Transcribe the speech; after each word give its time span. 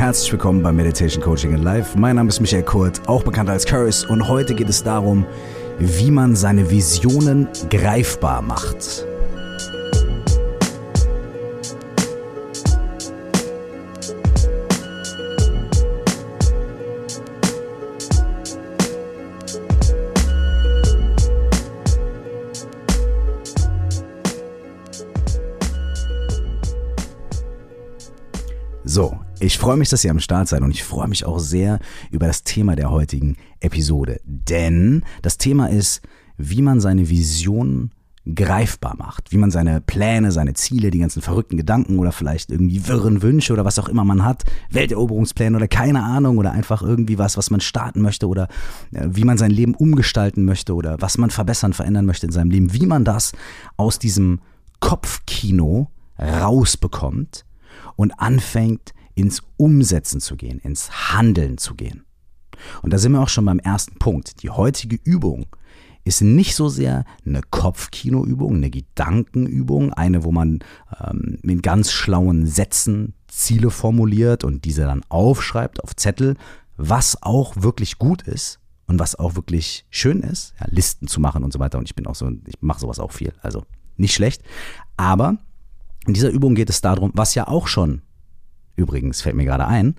Herzlich 0.00 0.32
willkommen 0.32 0.62
bei 0.62 0.72
Meditation 0.72 1.22
Coaching 1.22 1.52
in 1.52 1.62
Life. 1.62 1.98
Mein 1.98 2.16
Name 2.16 2.30
ist 2.30 2.40
Michael 2.40 2.62
Kurt, 2.62 3.06
auch 3.06 3.22
bekannt 3.22 3.50
als 3.50 3.66
Curse, 3.66 4.08
und 4.08 4.28
heute 4.28 4.54
geht 4.54 4.70
es 4.70 4.82
darum, 4.82 5.26
wie 5.78 6.10
man 6.10 6.34
seine 6.34 6.70
Visionen 6.70 7.48
greifbar 7.68 8.40
macht. 8.40 9.04
Freue 29.60 29.76
mich, 29.76 29.90
dass 29.90 30.02
ihr 30.04 30.10
am 30.10 30.20
Start 30.20 30.48
seid 30.48 30.62
und 30.62 30.70
ich 30.70 30.82
freue 30.82 31.06
mich 31.06 31.26
auch 31.26 31.38
sehr 31.38 31.80
über 32.10 32.26
das 32.26 32.44
Thema 32.44 32.76
der 32.76 32.90
heutigen 32.90 33.36
Episode. 33.60 34.18
Denn 34.24 35.04
das 35.20 35.36
Thema 35.36 35.68
ist, 35.68 36.00
wie 36.38 36.62
man 36.62 36.80
seine 36.80 37.10
Visionen 37.10 37.90
greifbar 38.34 38.96
macht, 38.96 39.32
wie 39.32 39.36
man 39.36 39.50
seine 39.50 39.82
Pläne, 39.82 40.32
seine 40.32 40.54
Ziele, 40.54 40.90
die 40.90 40.98
ganzen 40.98 41.20
verrückten 41.20 41.58
Gedanken 41.58 41.98
oder 41.98 42.10
vielleicht 42.10 42.50
irgendwie 42.50 42.88
wirren 42.88 43.20
Wünsche 43.20 43.52
oder 43.52 43.66
was 43.66 43.78
auch 43.78 43.88
immer 43.88 44.04
man 44.04 44.24
hat, 44.24 44.44
Welteroberungspläne 44.70 45.56
oder 45.56 45.68
keine 45.68 46.04
Ahnung 46.04 46.38
oder 46.38 46.52
einfach 46.52 46.80
irgendwie 46.80 47.18
was, 47.18 47.36
was 47.36 47.50
man 47.50 47.60
starten 47.60 48.00
möchte 48.00 48.28
oder 48.28 48.48
äh, 48.92 49.08
wie 49.10 49.24
man 49.24 49.36
sein 49.36 49.50
Leben 49.50 49.74
umgestalten 49.74 50.46
möchte 50.46 50.74
oder 50.74 50.96
was 51.00 51.18
man 51.18 51.28
verbessern, 51.28 51.74
verändern 51.74 52.06
möchte 52.06 52.24
in 52.24 52.32
seinem 52.32 52.50
Leben, 52.50 52.72
wie 52.72 52.86
man 52.86 53.04
das 53.04 53.32
aus 53.76 53.98
diesem 53.98 54.40
Kopfkino 54.80 55.90
rausbekommt 56.18 57.44
und 57.96 58.18
anfängt 58.18 58.94
ins 59.14 59.42
Umsetzen 59.56 60.20
zu 60.20 60.36
gehen, 60.36 60.58
ins 60.58 61.12
Handeln 61.12 61.58
zu 61.58 61.74
gehen. 61.74 62.04
Und 62.82 62.92
da 62.92 62.98
sind 62.98 63.12
wir 63.12 63.20
auch 63.20 63.28
schon 63.28 63.44
beim 63.44 63.58
ersten 63.58 63.98
Punkt. 63.98 64.42
Die 64.42 64.50
heutige 64.50 64.98
Übung 65.02 65.46
ist 66.04 66.22
nicht 66.22 66.54
so 66.54 66.68
sehr 66.68 67.04
eine 67.26 67.42
Kopfkinoübung, 67.50 68.56
eine 68.56 68.70
Gedankenübung, 68.70 69.92
eine, 69.92 70.24
wo 70.24 70.32
man 70.32 70.60
ähm, 71.00 71.38
mit 71.42 71.62
ganz 71.62 71.92
schlauen 71.92 72.46
Sätzen 72.46 73.14
Ziele 73.28 73.70
formuliert 73.70 74.44
und 74.44 74.64
diese 74.64 74.82
dann 74.82 75.02
aufschreibt 75.08 75.82
auf 75.84 75.94
Zettel, 75.96 76.36
was 76.76 77.22
auch 77.22 77.54
wirklich 77.56 77.98
gut 77.98 78.22
ist 78.22 78.60
und 78.86 78.98
was 78.98 79.14
auch 79.14 79.36
wirklich 79.36 79.84
schön 79.90 80.20
ist, 80.20 80.54
ja, 80.58 80.66
Listen 80.70 81.06
zu 81.06 81.20
machen 81.20 81.44
und 81.44 81.52
so 81.52 81.60
weiter. 81.60 81.78
Und 81.78 81.84
ich 81.84 81.94
bin 81.94 82.06
auch 82.06 82.14
so, 82.14 82.30
ich 82.46 82.60
mache 82.60 82.80
sowas 82.80 82.98
auch 82.98 83.12
viel, 83.12 83.32
also 83.42 83.64
nicht 83.96 84.14
schlecht. 84.14 84.42
Aber 84.96 85.36
in 86.06 86.14
dieser 86.14 86.30
Übung 86.30 86.54
geht 86.54 86.70
es 86.70 86.80
darum, 86.80 87.12
was 87.14 87.34
ja 87.34 87.46
auch 87.46 87.68
schon, 87.68 88.02
übrigens 88.76 89.22
fällt 89.22 89.36
mir 89.36 89.44
gerade 89.44 89.66
ein, 89.66 89.96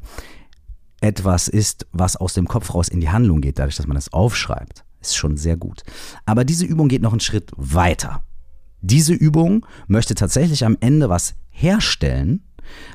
etwas 1.01 1.47
ist, 1.47 1.87
was 1.91 2.15
aus 2.15 2.33
dem 2.33 2.47
Kopf 2.47 2.73
raus 2.73 2.87
in 2.87 3.01
die 3.01 3.09
Handlung 3.09 3.41
geht, 3.41 3.59
dadurch, 3.59 3.75
dass 3.75 3.87
man 3.87 3.97
es 3.97 4.13
aufschreibt. 4.13 4.85
Ist 5.01 5.17
schon 5.17 5.35
sehr 5.35 5.57
gut. 5.57 5.81
Aber 6.25 6.45
diese 6.45 6.65
Übung 6.65 6.87
geht 6.87 7.01
noch 7.01 7.11
einen 7.11 7.19
Schritt 7.19 7.51
weiter. 7.57 8.23
Diese 8.81 9.13
Übung 9.13 9.65
möchte 9.87 10.15
tatsächlich 10.15 10.63
am 10.63 10.77
Ende 10.79 11.09
was 11.09 11.33
herstellen, 11.49 12.43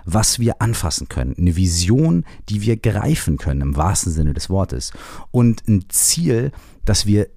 was 0.05 0.39
wir 0.39 0.63
anfassen 0.63 1.09
können. 1.09 1.35
Eine 1.37 1.57
Vision, 1.57 2.25
die 2.49 2.63
wir 2.63 2.77
greifen 2.77 3.39
können, 3.39 3.61
im 3.61 3.77
wahrsten 3.77 4.13
Sinne 4.13 4.35
des 4.35 4.49
Wortes. 4.49 4.93
Und 5.33 5.67
ein 5.69 5.85
Ziel, 5.89 6.53
das 6.85 7.07
wir 7.07 7.29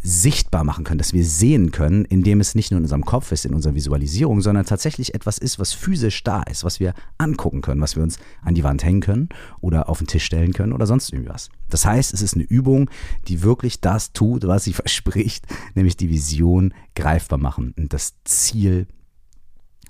sichtbar 0.00 0.62
machen 0.64 0.84
können, 0.84 0.98
dass 0.98 1.12
wir 1.12 1.24
sehen 1.24 1.72
können, 1.72 2.04
indem 2.04 2.40
es 2.40 2.54
nicht 2.54 2.70
nur 2.70 2.78
in 2.78 2.84
unserem 2.84 3.04
Kopf 3.04 3.32
ist, 3.32 3.44
in 3.44 3.54
unserer 3.54 3.74
Visualisierung, 3.74 4.40
sondern 4.40 4.64
tatsächlich 4.64 5.14
etwas 5.14 5.38
ist, 5.38 5.58
was 5.58 5.72
physisch 5.72 6.22
da 6.22 6.42
ist, 6.44 6.62
was 6.64 6.78
wir 6.78 6.94
angucken 7.18 7.62
können, 7.62 7.80
was 7.80 7.96
wir 7.96 8.02
uns 8.02 8.18
an 8.42 8.54
die 8.54 8.62
Wand 8.62 8.84
hängen 8.84 9.00
können 9.00 9.28
oder 9.60 9.88
auf 9.88 9.98
den 9.98 10.06
Tisch 10.06 10.24
stellen 10.24 10.52
können 10.52 10.72
oder 10.72 10.86
sonst 10.86 11.12
irgendwas. 11.12 11.50
Das 11.68 11.84
heißt, 11.84 12.14
es 12.14 12.22
ist 12.22 12.34
eine 12.34 12.44
Übung, 12.44 12.88
die 13.26 13.42
wirklich 13.42 13.80
das 13.80 14.12
tut, 14.12 14.46
was 14.46 14.64
sie 14.64 14.72
verspricht, 14.74 15.46
nämlich 15.74 15.96
die 15.96 16.10
Vision 16.10 16.72
greifbar 16.94 17.38
machen 17.38 17.74
und 17.76 17.92
das 17.92 18.14
Ziel 18.24 18.86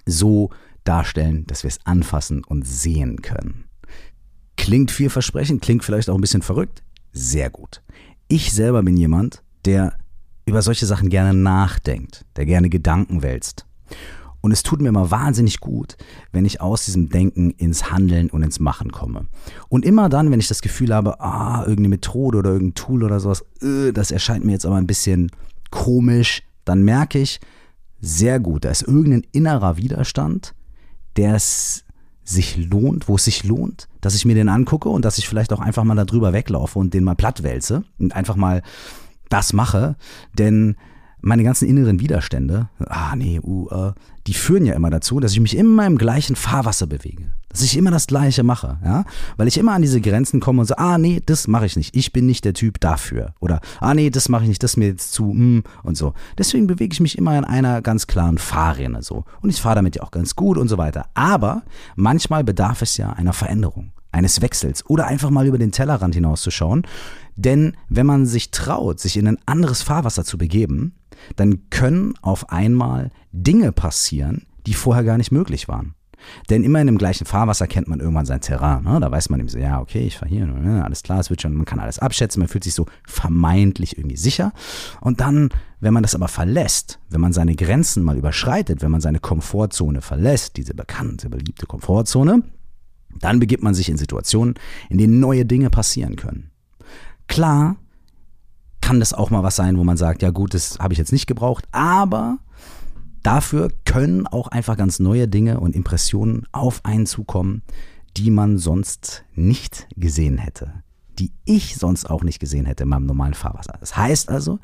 so 0.06 0.50
darstellen, 0.84 1.46
dass 1.46 1.64
wir 1.64 1.68
es 1.68 1.84
anfassen 1.84 2.44
und 2.44 2.66
sehen 2.66 3.20
können. 3.20 3.64
Klingt 4.56 4.90
vielversprechend, 4.90 5.62
klingt 5.62 5.84
vielleicht 5.84 6.08
auch 6.08 6.14
ein 6.14 6.20
bisschen 6.22 6.42
verrückt. 6.42 6.82
Sehr 7.12 7.50
gut. 7.50 7.82
Ich 8.26 8.52
selber 8.52 8.82
bin 8.82 8.96
jemand, 8.96 9.42
der 9.64 9.98
über 10.48 10.62
solche 10.62 10.86
Sachen 10.86 11.08
gerne 11.08 11.34
nachdenkt, 11.34 12.24
der 12.36 12.46
gerne 12.46 12.68
Gedanken 12.68 13.22
wälzt. 13.22 13.66
Und 14.40 14.52
es 14.52 14.62
tut 14.62 14.80
mir 14.80 14.88
immer 14.88 15.10
wahnsinnig 15.10 15.58
gut, 15.60 15.96
wenn 16.30 16.44
ich 16.44 16.60
aus 16.60 16.84
diesem 16.84 17.08
Denken 17.08 17.50
ins 17.50 17.90
Handeln 17.90 18.30
und 18.30 18.42
ins 18.42 18.60
Machen 18.60 18.92
komme. 18.92 19.26
Und 19.68 19.84
immer 19.84 20.08
dann, 20.08 20.30
wenn 20.30 20.40
ich 20.40 20.48
das 20.48 20.62
Gefühl 20.62 20.94
habe, 20.94 21.20
ah, 21.20 21.60
irgendeine 21.62 21.88
Methode 21.88 22.38
oder 22.38 22.50
irgendein 22.50 22.74
Tool 22.74 23.02
oder 23.02 23.18
sowas, 23.18 23.44
äh, 23.62 23.92
das 23.92 24.10
erscheint 24.10 24.44
mir 24.44 24.52
jetzt 24.52 24.66
aber 24.66 24.76
ein 24.76 24.86
bisschen 24.86 25.30
komisch, 25.70 26.42
dann 26.64 26.82
merke 26.82 27.18
ich, 27.18 27.40
sehr 28.00 28.38
gut, 28.38 28.64
da 28.64 28.70
ist 28.70 28.82
irgendein 28.82 29.26
innerer 29.32 29.76
Widerstand, 29.76 30.54
der 31.16 31.34
es 31.34 31.84
sich 32.22 32.56
lohnt, 32.56 33.08
wo 33.08 33.16
es 33.16 33.24
sich 33.24 33.42
lohnt, 33.42 33.88
dass 34.00 34.14
ich 34.14 34.24
mir 34.24 34.34
den 34.34 34.48
angucke 34.48 34.88
und 34.88 35.04
dass 35.04 35.18
ich 35.18 35.28
vielleicht 35.28 35.52
auch 35.52 35.60
einfach 35.60 35.82
mal 35.82 35.96
darüber 35.96 36.32
weglaufe 36.32 36.78
und 36.78 36.94
den 36.94 37.02
mal 37.02 37.16
plattwälze 37.16 37.84
und 37.98 38.14
einfach 38.14 38.36
mal 38.36 38.62
das 39.28 39.52
mache, 39.52 39.96
denn 40.36 40.76
meine 41.20 41.42
ganzen 41.42 41.68
inneren 41.68 42.00
Widerstände, 42.00 42.68
ah 42.86 43.16
nee, 43.16 43.40
uh, 43.42 43.68
uh, 43.72 43.92
die 44.26 44.34
führen 44.34 44.66
ja 44.66 44.74
immer 44.74 44.90
dazu, 44.90 45.20
dass 45.20 45.32
ich 45.32 45.40
mich 45.40 45.56
immer 45.56 45.86
im 45.86 45.98
gleichen 45.98 46.36
Fahrwasser 46.36 46.86
bewege. 46.86 47.32
Dass 47.48 47.62
ich 47.62 47.76
immer 47.76 47.90
das 47.90 48.06
Gleiche 48.06 48.42
mache, 48.42 48.78
ja? 48.84 49.04
Weil 49.38 49.48
ich 49.48 49.56
immer 49.56 49.72
an 49.72 49.80
diese 49.82 50.02
Grenzen 50.02 50.38
komme 50.38 50.60
und 50.60 50.66
so, 50.66 50.76
ah 50.76 50.98
nee, 50.98 51.22
das 51.24 51.48
mache 51.48 51.64
ich 51.64 51.76
nicht. 51.76 51.96
Ich 51.96 52.12
bin 52.12 52.26
nicht 52.26 52.44
der 52.44 52.52
Typ 52.52 52.78
dafür. 52.78 53.32
Oder, 53.40 53.60
ah 53.80 53.94
nee, 53.94 54.10
das 54.10 54.28
mache 54.28 54.42
ich 54.42 54.48
nicht, 54.48 54.62
das 54.62 54.72
ist 54.72 54.76
mir 54.76 54.88
jetzt 54.88 55.12
zu, 55.12 55.24
mm, 55.24 55.64
und 55.82 55.96
so. 55.96 56.12
Deswegen 56.36 56.66
bewege 56.66 56.92
ich 56.92 57.00
mich 57.00 57.16
immer 57.16 57.36
in 57.38 57.44
einer 57.44 57.80
ganz 57.80 58.06
klaren 58.06 58.36
Fahrrinne 58.36 59.02
so. 59.02 59.24
Und 59.40 59.48
ich 59.48 59.60
fahre 59.60 59.76
damit 59.76 59.96
ja 59.96 60.02
auch 60.02 60.10
ganz 60.10 60.36
gut 60.36 60.58
und 60.58 60.68
so 60.68 60.76
weiter. 60.76 61.06
Aber 61.14 61.62
manchmal 61.96 62.44
bedarf 62.44 62.82
es 62.82 62.98
ja 62.98 63.10
einer 63.10 63.32
Veränderung 63.32 63.92
eines 64.12 64.40
Wechsels 64.40 64.84
oder 64.86 65.06
einfach 65.06 65.30
mal 65.30 65.46
über 65.46 65.58
den 65.58 65.72
Tellerrand 65.72 66.14
hinauszuschauen. 66.14 66.86
Denn 67.36 67.76
wenn 67.88 68.06
man 68.06 68.26
sich 68.26 68.50
traut, 68.50 69.00
sich 69.00 69.16
in 69.16 69.28
ein 69.28 69.38
anderes 69.46 69.82
Fahrwasser 69.82 70.24
zu 70.24 70.38
begeben, 70.38 70.94
dann 71.36 71.68
können 71.70 72.14
auf 72.22 72.50
einmal 72.50 73.10
Dinge 73.32 73.72
passieren, 73.72 74.46
die 74.66 74.74
vorher 74.74 75.04
gar 75.04 75.18
nicht 75.18 75.32
möglich 75.32 75.68
waren. 75.68 75.94
Denn 76.50 76.64
immer 76.64 76.80
in 76.80 76.86
dem 76.86 76.98
gleichen 76.98 77.26
Fahrwasser 77.26 77.66
kennt 77.66 77.88
man 77.88 78.00
irgendwann 78.00 78.26
sein 78.26 78.40
Terrain. 78.40 78.84
Ne? 78.84 78.98
Da 79.00 79.10
weiß 79.10 79.30
man 79.30 79.40
eben 79.40 79.48
so, 79.48 79.58
ja, 79.58 79.80
okay, 79.80 80.00
ich 80.00 80.18
fahre 80.18 80.28
hier, 80.28 80.46
ne? 80.46 80.84
alles 80.84 81.02
klar, 81.02 81.20
es 81.20 81.30
wird 81.30 81.42
schon, 81.42 81.54
man 81.54 81.64
kann 81.64 81.78
alles 81.78 81.98
abschätzen, 81.98 82.40
man 82.40 82.48
fühlt 82.48 82.64
sich 82.64 82.74
so 82.74 82.86
vermeintlich 83.06 83.96
irgendwie 83.96 84.16
sicher. 84.16 84.52
Und 85.00 85.20
dann, 85.20 85.50
wenn 85.80 85.94
man 85.94 86.02
das 86.02 86.14
aber 86.14 86.28
verlässt, 86.28 86.98
wenn 87.08 87.20
man 87.20 87.32
seine 87.32 87.54
Grenzen 87.54 88.02
mal 88.02 88.16
überschreitet, 88.16 88.82
wenn 88.82 88.90
man 88.90 89.00
seine 89.00 89.20
Komfortzone 89.20 90.00
verlässt, 90.00 90.56
diese 90.56 90.74
bekannte, 90.74 91.30
beliebte 91.30 91.66
Komfortzone, 91.66 92.42
dann 93.20 93.40
begibt 93.40 93.62
man 93.62 93.74
sich 93.74 93.88
in 93.88 93.98
Situationen, 93.98 94.54
in 94.88 94.98
denen 94.98 95.20
neue 95.20 95.44
Dinge 95.44 95.70
passieren 95.70 96.16
können. 96.16 96.50
Klar 97.26 97.76
kann 98.80 99.00
das 99.00 99.12
auch 99.12 99.30
mal 99.30 99.42
was 99.42 99.56
sein, 99.56 99.76
wo 99.76 99.84
man 99.84 99.96
sagt, 99.96 100.22
ja 100.22 100.30
gut, 100.30 100.54
das 100.54 100.78
habe 100.78 100.94
ich 100.94 100.98
jetzt 100.98 101.12
nicht 101.12 101.26
gebraucht, 101.26 101.66
aber 101.72 102.38
dafür 103.22 103.68
können 103.84 104.26
auch 104.26 104.48
einfach 104.48 104.76
ganz 104.76 104.98
neue 104.98 105.28
Dinge 105.28 105.60
und 105.60 105.76
Impressionen 105.76 106.46
auf 106.52 106.84
einen 106.84 107.06
zukommen, 107.06 107.62
die 108.16 108.30
man 108.30 108.58
sonst 108.58 109.24
nicht 109.34 109.86
gesehen 109.96 110.38
hätte, 110.38 110.82
die 111.18 111.32
ich 111.44 111.76
sonst 111.76 112.08
auch 112.08 112.22
nicht 112.22 112.38
gesehen 112.38 112.66
hätte 112.66 112.84
in 112.84 112.88
meinem 112.88 113.06
normalen 113.06 113.34
Fahrwasser. 113.34 113.76
Das 113.80 113.96
heißt 113.96 114.28
also, 114.28 114.58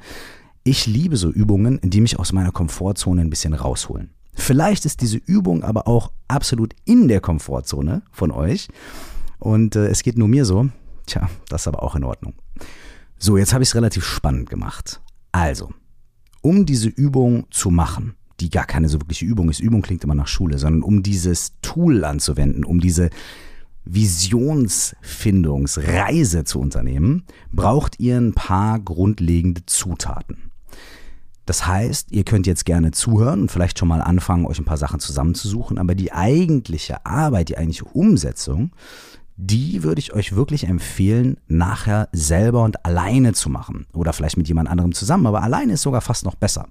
ich 0.62 0.86
liebe 0.86 1.16
so 1.16 1.30
Übungen, 1.30 1.78
die 1.82 2.00
mich 2.00 2.18
aus 2.18 2.32
meiner 2.32 2.52
Komfortzone 2.52 3.20
ein 3.20 3.30
bisschen 3.30 3.52
rausholen. 3.52 4.10
Vielleicht 4.34 4.84
ist 4.84 5.00
diese 5.00 5.18
Übung 5.18 5.62
aber 5.62 5.86
auch 5.86 6.10
absolut 6.28 6.74
in 6.84 7.08
der 7.08 7.20
Komfortzone 7.20 8.02
von 8.10 8.30
euch. 8.30 8.68
Und 9.38 9.76
äh, 9.76 9.86
es 9.86 10.02
geht 10.02 10.18
nur 10.18 10.28
mir 10.28 10.44
so. 10.44 10.68
Tja, 11.06 11.28
das 11.48 11.62
ist 11.62 11.68
aber 11.68 11.82
auch 11.82 11.96
in 11.96 12.04
Ordnung. 12.04 12.34
So, 13.18 13.36
jetzt 13.36 13.52
habe 13.52 13.62
ich 13.62 13.70
es 13.70 13.74
relativ 13.74 14.04
spannend 14.04 14.50
gemacht. 14.50 15.00
Also, 15.32 15.70
um 16.42 16.66
diese 16.66 16.88
Übung 16.88 17.46
zu 17.50 17.70
machen, 17.70 18.14
die 18.40 18.50
gar 18.50 18.66
keine 18.66 18.88
so 18.88 19.00
wirkliche 19.00 19.24
Übung 19.24 19.48
ist, 19.50 19.60
Übung 19.60 19.82
klingt 19.82 20.04
immer 20.04 20.14
nach 20.14 20.28
Schule, 20.28 20.58
sondern 20.58 20.82
um 20.82 21.02
dieses 21.02 21.54
Tool 21.62 22.04
anzuwenden, 22.04 22.64
um 22.64 22.80
diese 22.80 23.10
Visionsfindungsreise 23.84 26.44
zu 26.44 26.58
unternehmen, 26.58 27.24
braucht 27.52 28.00
ihr 28.00 28.16
ein 28.16 28.32
paar 28.32 28.80
grundlegende 28.80 29.66
Zutaten. 29.66 30.50
Das 31.46 31.66
heißt, 31.66 32.12
ihr 32.12 32.24
könnt 32.24 32.46
jetzt 32.46 32.64
gerne 32.64 32.90
zuhören 32.90 33.42
und 33.42 33.50
vielleicht 33.50 33.78
schon 33.78 33.88
mal 33.88 34.00
anfangen, 34.00 34.46
euch 34.46 34.58
ein 34.58 34.64
paar 34.64 34.78
Sachen 34.78 35.00
zusammenzusuchen, 35.00 35.78
aber 35.78 35.94
die 35.94 36.12
eigentliche 36.12 37.04
Arbeit, 37.04 37.50
die 37.50 37.58
eigentliche 37.58 37.84
Umsetzung, 37.84 38.72
die 39.36 39.82
würde 39.82 39.98
ich 39.98 40.12
euch 40.14 40.36
wirklich 40.36 40.64
empfehlen, 40.68 41.38
nachher 41.48 42.08
selber 42.12 42.62
und 42.62 42.84
alleine 42.86 43.32
zu 43.32 43.50
machen. 43.50 43.86
Oder 43.92 44.12
vielleicht 44.12 44.36
mit 44.36 44.48
jemand 44.48 44.68
anderem 44.68 44.92
zusammen, 44.92 45.26
aber 45.26 45.42
alleine 45.42 45.74
ist 45.74 45.82
sogar 45.82 46.00
fast 46.00 46.24
noch 46.24 46.36
besser. 46.36 46.68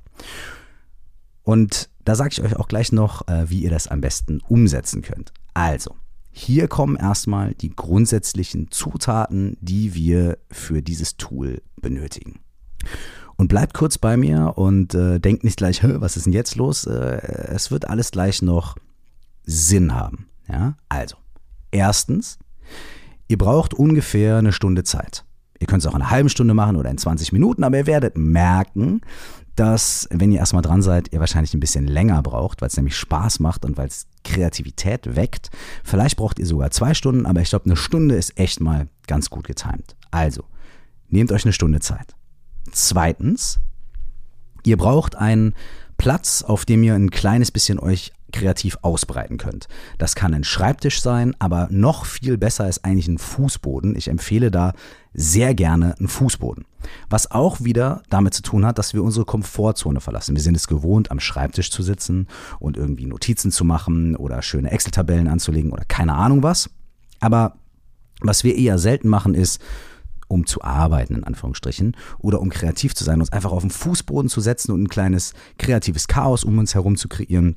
Und 1.44 1.90
da 2.06 2.16
sage 2.16 2.30
ich 2.32 2.42
euch 2.42 2.56
auch 2.56 2.68
gleich 2.68 2.92
noch, 2.92 3.28
äh, 3.28 3.50
wie 3.50 3.64
ihr 3.64 3.70
das 3.70 3.88
am 3.88 4.02
besten 4.02 4.40
umsetzen 4.48 5.02
könnt. 5.02 5.34
Also, 5.54 5.96
Hier 6.36 6.68
kommen 6.68 6.96
erstmal 6.96 7.54
die 7.54 7.70
grundsätzlichen 7.70 8.72
Zutaten, 8.72 9.56
die 9.62 9.94
wir 9.94 10.40
für 10.50 10.82
dieses 10.82 11.16
Tool 11.16 11.62
benötigen. 11.80 12.40
Und 13.44 13.50
bleibt 13.50 13.74
kurz 13.74 13.98
bei 13.98 14.16
mir 14.16 14.54
und 14.56 14.96
äh, 14.96 15.20
denkt 15.20 15.44
nicht 15.44 15.58
gleich, 15.58 15.82
was 15.84 16.16
ist 16.16 16.28
denn 16.28 16.32
jetzt 16.32 16.56
los? 16.56 16.86
Äh, 16.86 17.52
es 17.54 17.72
wird 17.72 17.90
alles 17.90 18.12
gleich 18.12 18.42
noch 18.42 18.78
Sinn 19.44 19.94
haben. 19.94 20.30
Ja? 20.48 20.76
Also, 20.88 21.18
erstens, 21.70 22.40
ihr 23.28 23.38
braucht 23.38 23.74
ungefähr 23.74 24.38
eine 24.38 24.54
Stunde 24.54 24.86
Zeit. 24.86 25.26
Ihr 25.60 25.68
könnt 25.68 25.84
es 25.84 25.88
auch 25.88 25.94
in 25.94 26.02
einer 26.02 26.10
halben 26.10 26.30
Stunde 26.30 26.54
machen 26.54 26.78
oder 26.78 26.90
in 26.90 26.98
20 26.98 27.34
Minuten, 27.34 27.66
aber 27.66 27.80
ihr 27.80 27.86
werdet 27.86 28.18
merken, 28.18 29.02
dass, 29.58 30.08
wenn 30.10 30.32
ihr 30.32 30.40
erstmal 30.40 30.64
dran 30.64 30.82
seid, 30.82 31.12
ihr 31.12 31.20
wahrscheinlich 31.20 31.54
ein 31.54 31.60
bisschen 31.60 31.86
länger 31.86 32.24
braucht, 32.24 32.62
weil 32.62 32.70
es 32.70 32.78
nämlich 32.78 32.96
Spaß 32.96 33.42
macht 33.42 33.66
und 33.66 33.76
weil 33.76 33.90
es 33.90 34.08
Kreativität 34.24 35.18
weckt. 35.18 35.50
Vielleicht 35.84 36.16
braucht 36.16 36.40
ihr 36.40 36.46
sogar 36.46 36.72
zwei 36.72 36.94
Stunden, 36.94 37.26
aber 37.26 37.42
ich 37.42 37.50
glaube, 37.50 37.66
eine 37.66 37.76
Stunde 37.76 38.16
ist 38.16 38.40
echt 38.40 38.62
mal 38.62 38.88
ganz 39.06 39.30
gut 39.30 39.48
getimt. 39.48 39.98
Also, 40.12 40.46
nehmt 41.10 41.34
euch 41.34 41.44
eine 41.44 41.52
Stunde 41.52 41.82
Zeit. 41.82 42.16
Zweitens, 42.74 43.60
ihr 44.64 44.78
braucht 44.78 45.16
einen 45.16 45.54
Platz, 45.98 46.42
auf 46.42 46.66
dem 46.66 46.84
ihr 46.84 46.96
ein 46.96 47.12
kleines 47.12 47.52
bisschen 47.52 47.80
euch 47.80 48.12
kreativ 48.34 48.80
ausbreiten 48.82 49.38
könnt. 49.38 49.68
Das 50.00 50.16
kann 50.16 50.34
ein 50.34 50.44
Schreibtisch 50.44 51.02
sein, 51.02 51.36
aber 51.38 51.68
noch 51.70 52.06
viel 52.06 52.38
besser 52.38 52.68
ist 52.68 52.84
eigentlich 52.84 53.08
ein 53.08 53.20
Fußboden. 53.20 53.96
Ich 53.96 54.08
empfehle 54.08 54.50
da 54.50 54.74
sehr 55.14 55.54
gerne 55.54 55.96
einen 55.98 56.08
Fußboden. 56.08 56.66
Was 57.10 57.30
auch 57.30 57.64
wieder 57.64 58.02
damit 58.10 58.34
zu 58.34 58.42
tun 58.42 58.66
hat, 58.66 58.80
dass 58.80 58.94
wir 58.94 59.04
unsere 59.04 59.26
Komfortzone 59.26 60.02
verlassen. 60.02 60.36
Wir 60.36 60.42
sind 60.42 60.58
es 60.58 60.68
gewohnt, 60.68 61.12
am 61.12 61.20
Schreibtisch 61.20 61.70
zu 61.70 61.84
sitzen 61.84 62.28
und 62.60 62.76
irgendwie 62.76 63.06
Notizen 63.06 63.52
zu 63.52 63.64
machen 63.64 64.16
oder 64.16 64.42
schöne 64.42 64.72
Excel-Tabellen 64.72 65.28
anzulegen 65.28 65.72
oder 65.72 65.86
keine 65.86 66.16
Ahnung 66.16 66.42
was. 66.42 66.72
Aber 67.20 67.56
was 68.20 68.44
wir 68.44 68.56
eher 68.56 68.80
selten 68.80 69.08
machen, 69.08 69.36
ist, 69.36 69.62
um 70.28 70.46
zu 70.46 70.62
arbeiten, 70.62 71.16
in 71.16 71.24
Anführungsstrichen, 71.24 71.96
oder 72.20 72.42
um 72.42 72.50
kreativ 72.50 72.96
zu 72.96 73.04
sein, 73.04 73.20
uns 73.20 73.32
einfach 73.32 73.52
auf 73.52 73.62
den 73.64 73.72
Fußboden 73.72 74.30
zu 74.30 74.42
setzen 74.42 74.72
und 74.72 74.84
ein 74.84 74.90
kleines 74.90 75.34
kreatives 75.58 76.08
Chaos 76.08 76.44
um 76.44 76.58
uns 76.58 76.76
herum 76.76 76.98
zu 76.98 77.08
kreieren. 77.08 77.56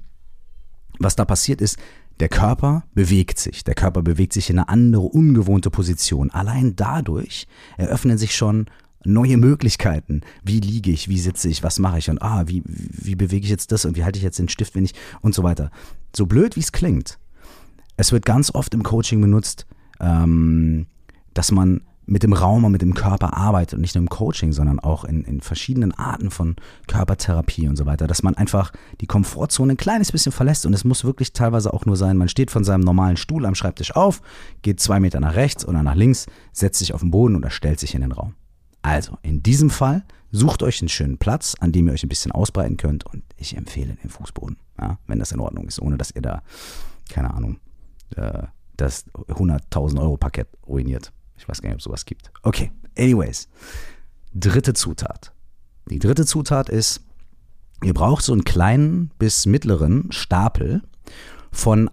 Was 0.99 1.17
da 1.17 1.25
passiert 1.25 1.61
ist, 1.61 1.79
der 2.21 2.29
Körper 2.29 2.85
bewegt 2.95 3.39
sich. 3.39 3.65
Der 3.65 3.75
Körper 3.75 4.03
bewegt 4.03 4.33
sich 4.33 4.49
in 4.49 4.59
eine 4.59 4.69
andere, 4.69 5.03
ungewohnte 5.03 5.71
Position. 5.71 6.31
Allein 6.31 6.75
dadurch 6.75 7.47
eröffnen 7.77 8.17
sich 8.17 8.35
schon 8.35 8.67
neue 9.05 9.37
Möglichkeiten. 9.37 10.23
Wie 10.43 10.61
liege 10.61 10.91
ich? 10.91 11.09
Wie 11.09 11.19
sitze 11.19 11.49
ich? 11.49 11.63
Was 11.63 11.79
mache 11.79 11.99
ich? 11.99 12.11
Und 12.11 12.23
ah, 12.23 12.45
wie, 12.47 12.63
wie 12.67 13.15
bewege 13.15 13.45
ich 13.45 13.51
jetzt 13.51 13.71
das? 13.71 13.85
Und 13.85 13.97
wie 13.97 14.05
halte 14.05 14.19
ich 14.19 14.23
jetzt 14.23 14.39
den 14.39 14.49
Stift, 14.49 14.75
wenn 14.75 14.85
ich 14.85 14.95
und 15.21 15.35
so 15.35 15.43
weiter. 15.43 15.71
So 16.15 16.27
blöd, 16.27 16.57
wie 16.57 16.61
es 16.61 16.73
klingt. 16.73 17.19
Es 17.97 18.13
wird 18.13 18.25
ganz 18.25 18.55
oft 18.55 18.75
im 18.75 18.83
Coaching 18.83 19.21
benutzt, 19.21 19.67
ähm, 20.01 20.87
dass 21.35 21.53
man 21.53 21.83
mit 22.07 22.23
dem 22.23 22.33
Raum 22.33 22.65
und 22.65 22.73
mit 22.73 22.83
dem 22.83 22.95
Körper 22.95 23.37
arbeitet 23.37 23.75
und 23.75 23.81
nicht 23.81 23.95
nur 23.95 24.03
im 24.03 24.09
Coaching, 24.09 24.53
sondern 24.53 24.79
auch 24.79 25.05
in, 25.05 25.25
in 25.25 25.41
verschiedenen 25.41 25.93
Arten 25.93 26.31
von 26.31 26.57
Körpertherapie 26.87 27.69
und 27.69 27.77
so 27.77 27.85
weiter, 27.85 28.07
dass 28.07 28.23
man 28.23 28.35
einfach 28.35 28.73
die 29.01 29.07
Komfortzone 29.07 29.75
ein 29.75 29.77
kleines 29.77 30.13
bisschen 30.13 30.33
verlässt 30.33 30.67
und 30.67 30.73
es 30.73 30.85
muss 30.85 31.05
wirklich 31.05 31.33
teilweise 31.33 31.75
auch 31.75 31.85
nur 31.85 31.97
sein, 31.97 32.17
man 32.17 32.29
steht 32.29 32.51
von 32.51 32.65
seinem 32.65 32.83
normalen 32.83 33.17
Stuhl 33.17 33.45
am 33.45 33.57
Schreibtisch 33.57 33.95
auf, 33.95 34.23
geht 34.63 34.81
zwei 34.81 35.01
Meter 35.01 35.19
nach 35.21 35.35
rechts 35.35 35.67
oder 35.67 35.83
nach 35.83 35.97
links, 35.97 36.27
setzt 36.53 36.79
sich 36.79 36.95
auf 36.95 37.01
den 37.01 37.11
Boden 37.11 37.35
oder 37.37 37.51
stellt 37.51 37.81
sich 37.81 37.95
in 37.95 38.03
den 38.03 38.13
Raum. 38.13 38.35
Also, 38.83 39.19
in 39.23 39.43
diesem 39.43 39.69
Fall 39.69 40.05
sucht 40.31 40.63
euch 40.63 40.81
einen 40.81 40.89
schönen 40.89 41.19
Platz, 41.19 41.57
an 41.59 41.73
dem 41.73 41.89
ihr 41.89 41.93
euch 41.93 42.05
ein 42.05 42.09
bisschen 42.09 42.31
ausbreiten 42.31 42.77
könnt 42.77 43.05
und 43.05 43.25
ich 43.37 43.57
empfehle 43.57 43.97
den 43.97 44.11
Fußboden, 44.11 44.57
ja, 44.81 44.99
wenn 45.09 45.19
das 45.19 45.33
in 45.33 45.41
Ordnung 45.41 45.67
ist, 45.67 45.83
ohne 45.83 45.97
dass 45.97 46.13
ihr 46.13 46.23
da, 46.23 46.43
keine 47.09 47.35
Ahnung, 47.35 47.59
äh, 48.15 48.45
das 48.77 49.07
100.000 49.13 50.01
Euro 50.01 50.17
Paket 50.17 50.49
ruiniert. 50.69 51.13
Ich 51.39 51.49
weiß 51.49 51.63
gar 51.63 51.69
nicht, 51.69 51.75
ob 51.75 51.81
es 51.81 51.85
sowas 51.85 52.05
gibt. 52.05 52.31
Okay, 52.43 52.71
anyways. 52.99 53.49
Dritte 54.35 54.75
Zutat. 54.75 55.33
Die 55.89 55.99
dritte 55.99 56.27
Zutat 56.27 56.69
ist, 56.69 57.01
ihr 57.83 57.95
braucht 57.95 58.25
so 58.25 58.33
einen 58.33 58.45
kleinen 58.45 59.11
bis 59.19 59.47
mittleren 59.47 60.11
Stapel 60.11 60.83
von 61.53 61.91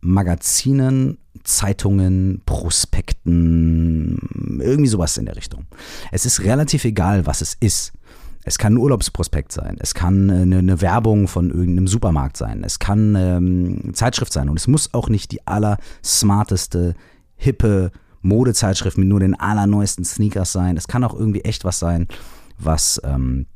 Magazinen, 0.00 1.18
Zeitungen, 1.44 2.42
Prospekten, 2.44 4.18
irgendwie 4.60 4.88
sowas 4.88 5.16
in 5.16 5.26
der 5.26 5.36
Richtung. 5.36 5.66
Es 6.10 6.26
ist 6.26 6.40
relativ 6.40 6.84
egal, 6.84 7.26
was 7.26 7.40
es 7.40 7.56
ist. 7.60 7.92
Es 8.44 8.58
kann 8.58 8.74
ein 8.74 8.78
Urlaubsprospekt 8.78 9.52
sein, 9.52 9.76
es 9.78 9.94
kann 9.94 10.28
eine, 10.28 10.58
eine 10.58 10.80
Werbung 10.80 11.28
von 11.28 11.50
irgendeinem 11.50 11.86
Supermarkt 11.86 12.36
sein, 12.36 12.64
es 12.64 12.80
kann 12.80 13.14
ähm, 13.16 13.94
Zeitschrift 13.94 14.32
sein 14.32 14.48
und 14.48 14.58
es 14.58 14.66
muss 14.66 14.92
auch 14.94 15.08
nicht 15.08 15.30
die 15.30 15.46
aller 15.46 15.78
smarteste, 16.04 16.96
hippe 17.36 17.92
Modezeitschrift 18.22 18.98
mit 18.98 19.08
nur 19.08 19.20
den 19.20 19.38
allerneuesten 19.38 20.04
Sneakers 20.04 20.52
sein. 20.52 20.76
Es 20.76 20.88
kann 20.88 21.04
auch 21.04 21.14
irgendwie 21.14 21.42
echt 21.42 21.64
was 21.64 21.78
sein, 21.78 22.08
was, 22.58 23.00
ähm, 23.04 23.46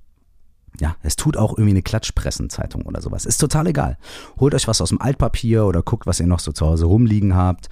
ja, 0.78 0.96
es 1.02 1.16
tut 1.16 1.36
auch 1.36 1.52
irgendwie 1.52 1.70
eine 1.70 1.82
Klatschpressenzeitung 1.82 2.82
oder 2.82 3.00
sowas. 3.00 3.24
Ist 3.24 3.38
total 3.38 3.68
egal. 3.68 3.96
Holt 4.38 4.54
euch 4.54 4.68
was 4.68 4.80
aus 4.80 4.90
dem 4.90 5.00
Altpapier 5.00 5.64
oder 5.64 5.82
guckt, 5.82 6.06
was 6.06 6.20
ihr 6.20 6.26
noch 6.26 6.40
so 6.40 6.52
zu 6.52 6.66
Hause 6.66 6.86
rumliegen 6.86 7.34
habt. 7.34 7.68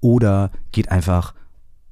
Oder 0.00 0.50
geht 0.72 0.90
einfach 0.90 1.34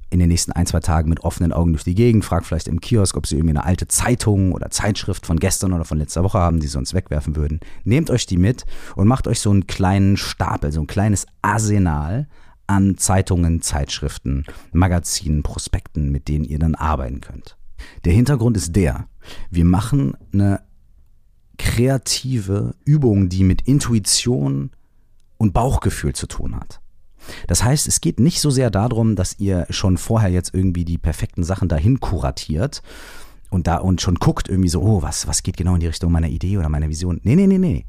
in 0.09 0.19
den 0.19 0.29
nächsten 0.29 0.53
ein, 0.53 0.65
zwei 0.65 0.79
Tagen 0.79 1.09
mit 1.09 1.21
offenen 1.21 1.51
Augen 1.51 1.73
durch 1.73 1.83
die 1.83 1.95
Gegend, 1.95 2.23
fragt 2.23 2.45
vielleicht 2.45 2.67
im 2.67 2.79
Kiosk, 2.79 3.17
ob 3.17 3.27
sie 3.27 3.35
irgendwie 3.35 3.57
eine 3.57 3.65
alte 3.65 3.87
Zeitung 3.87 4.53
oder 4.53 4.69
Zeitschrift 4.69 5.25
von 5.25 5.37
gestern 5.37 5.73
oder 5.73 5.83
von 5.83 5.97
letzter 5.97 6.23
Woche 6.23 6.39
haben, 6.39 6.59
die 6.59 6.67
sie 6.67 6.77
uns 6.77 6.93
wegwerfen 6.93 7.35
würden. 7.35 7.59
Nehmt 7.83 8.09
euch 8.09 8.25
die 8.25 8.37
mit 8.37 8.65
und 8.95 9.07
macht 9.07 9.27
euch 9.27 9.41
so 9.41 9.49
einen 9.49 9.67
kleinen 9.67 10.15
Stapel, 10.15 10.71
so 10.71 10.81
ein 10.81 10.87
kleines 10.87 11.25
Arsenal 11.41 12.27
an 12.67 12.97
Zeitungen, 12.97 13.61
Zeitschriften, 13.61 14.45
Magazinen, 14.71 15.43
Prospekten, 15.43 16.11
mit 16.11 16.27
denen 16.27 16.45
ihr 16.45 16.59
dann 16.59 16.75
arbeiten 16.75 17.21
könnt. 17.21 17.57
Der 18.05 18.13
Hintergrund 18.13 18.57
ist 18.57 18.75
der, 18.75 19.07
wir 19.49 19.65
machen 19.65 20.15
eine 20.33 20.61
kreative 21.57 22.75
Übung, 22.85 23.29
die 23.29 23.43
mit 23.43 23.63
Intuition 23.63 24.71
und 25.37 25.53
Bauchgefühl 25.53 26.13
zu 26.13 26.27
tun 26.27 26.55
hat. 26.55 26.81
Das 27.47 27.63
heißt, 27.63 27.87
es 27.87 27.99
geht 27.99 28.19
nicht 28.19 28.39
so 28.39 28.49
sehr 28.49 28.69
darum, 28.69 29.15
dass 29.15 29.39
ihr 29.39 29.65
schon 29.69 29.97
vorher 29.97 30.29
jetzt 30.29 30.53
irgendwie 30.53 30.85
die 30.85 30.97
perfekten 30.97 31.43
Sachen 31.43 31.67
dahin 31.67 31.99
kuratiert 31.99 32.81
und 33.49 33.67
da 33.67 33.77
und 33.77 34.01
schon 34.01 34.15
guckt 34.15 34.49
irgendwie 34.49 34.69
so, 34.69 34.81
oh, 34.81 35.01
was, 35.01 35.27
was 35.27 35.43
geht 35.43 35.57
genau 35.57 35.75
in 35.75 35.81
die 35.81 35.87
Richtung 35.87 36.11
meiner 36.11 36.29
Idee 36.29 36.57
oder 36.57 36.69
meiner 36.69 36.89
Vision. 36.89 37.19
Nee, 37.23 37.35
nee, 37.35 37.47
nee, 37.47 37.57
nee 37.57 37.85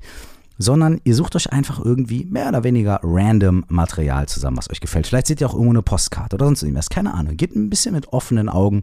sondern 0.59 1.01
ihr 1.05 1.15
sucht 1.15 1.37
euch 1.37 1.53
einfach 1.53 1.83
irgendwie 1.83 2.25
mehr 2.25 2.49
oder 2.49 2.65
weniger 2.65 3.01
random 3.03 3.65
Material 3.69 4.29
zusammen, 4.29 4.57
was 4.59 4.71
euch 4.71 4.81
gefällt. 4.81 5.07
Vielleicht 5.07 5.29
seht 5.29 5.41
ihr 5.41 5.49
auch 5.49 5.55
irgendwo 5.55 5.73
eine 5.73 5.83
Postkarte 5.83 6.37
oder 6.37 6.47
sonst 6.47 6.63
irgendwas, 6.63 6.89
keine 6.89 7.15
Ahnung. 7.15 7.37
Geht 7.37 7.55
ein 7.55 7.71
bisschen 7.71 7.95
mit 7.95 8.09
offenen 8.09 8.49
Augen 8.49 8.83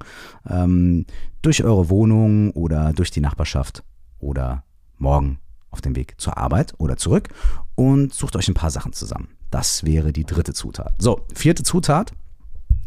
ähm, 0.49 1.05
durch 1.41 1.63
eure 1.63 1.89
Wohnung 1.89 2.51
oder 2.51 2.93
durch 2.93 3.11
die 3.11 3.21
Nachbarschaft 3.21 3.83
oder 4.19 4.63
morgen 4.97 5.39
auf 5.69 5.81
dem 5.81 5.95
Weg 5.95 6.15
zur 6.17 6.37
Arbeit 6.37 6.73
oder 6.77 6.95
zurück 6.95 7.29
und 7.75 8.13
sucht 8.13 8.35
euch 8.37 8.47
ein 8.47 8.53
paar 8.53 8.71
Sachen 8.71 8.93
zusammen. 8.93 9.27
Das 9.51 9.83
wäre 9.83 10.13
die 10.13 10.23
dritte 10.23 10.53
Zutat. 10.53 10.95
So, 10.97 11.21
vierte 11.33 11.63
Zutat 11.63 12.13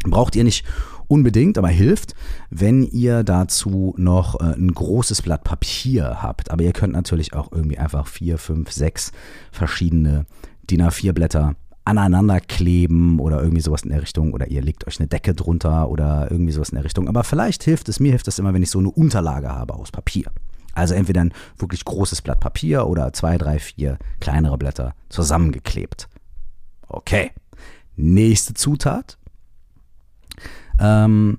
braucht 0.04 0.36
ihr 0.36 0.44
nicht 0.44 0.64
unbedingt, 1.08 1.58
aber 1.58 1.68
hilft, 1.68 2.14
wenn 2.50 2.82
ihr 2.82 3.24
dazu 3.24 3.94
noch 3.96 4.40
äh, 4.40 4.54
ein 4.54 4.72
großes 4.72 5.22
Blatt 5.22 5.42
Papier 5.42 6.22
habt. 6.22 6.50
Aber 6.50 6.62
ihr 6.62 6.72
könnt 6.72 6.92
natürlich 6.92 7.32
auch 7.32 7.50
irgendwie 7.50 7.78
einfach 7.78 8.06
vier, 8.06 8.38
fünf, 8.38 8.70
sechs 8.70 9.12
verschiedene 9.50 10.26
DIN 10.70 10.82
A4 10.82 11.12
Blätter 11.12 11.54
aneinander 11.84 12.40
kleben 12.40 13.18
oder 13.18 13.40
irgendwie 13.40 13.62
sowas 13.62 13.82
in 13.82 13.88
der 13.88 14.02
Richtung 14.02 14.34
oder 14.34 14.48
ihr 14.48 14.60
legt 14.60 14.86
euch 14.86 15.00
eine 15.00 15.08
Decke 15.08 15.34
drunter 15.34 15.88
oder 15.88 16.30
irgendwie 16.30 16.52
sowas 16.52 16.68
in 16.68 16.74
der 16.74 16.84
Richtung. 16.84 17.08
Aber 17.08 17.24
vielleicht 17.24 17.64
hilft 17.64 17.88
es, 17.88 17.98
mir 17.98 18.10
hilft 18.10 18.28
es 18.28 18.38
immer, 18.38 18.52
wenn 18.52 18.62
ich 18.62 18.70
so 18.70 18.78
eine 18.78 18.90
Unterlage 18.90 19.48
habe 19.48 19.74
aus 19.74 19.90
Papier. 19.90 20.30
Also 20.74 20.94
entweder 20.94 21.22
ein 21.22 21.32
wirklich 21.56 21.84
großes 21.84 22.20
Blatt 22.20 22.40
Papier 22.40 22.86
oder 22.86 23.12
zwei, 23.14 23.38
drei, 23.38 23.58
vier 23.58 23.98
kleinere 24.20 24.58
Blätter 24.58 24.94
zusammengeklebt. 25.08 26.08
Okay. 26.86 27.30
Nächste 27.96 28.54
Zutat 28.54 29.17
ähm, 30.78 31.38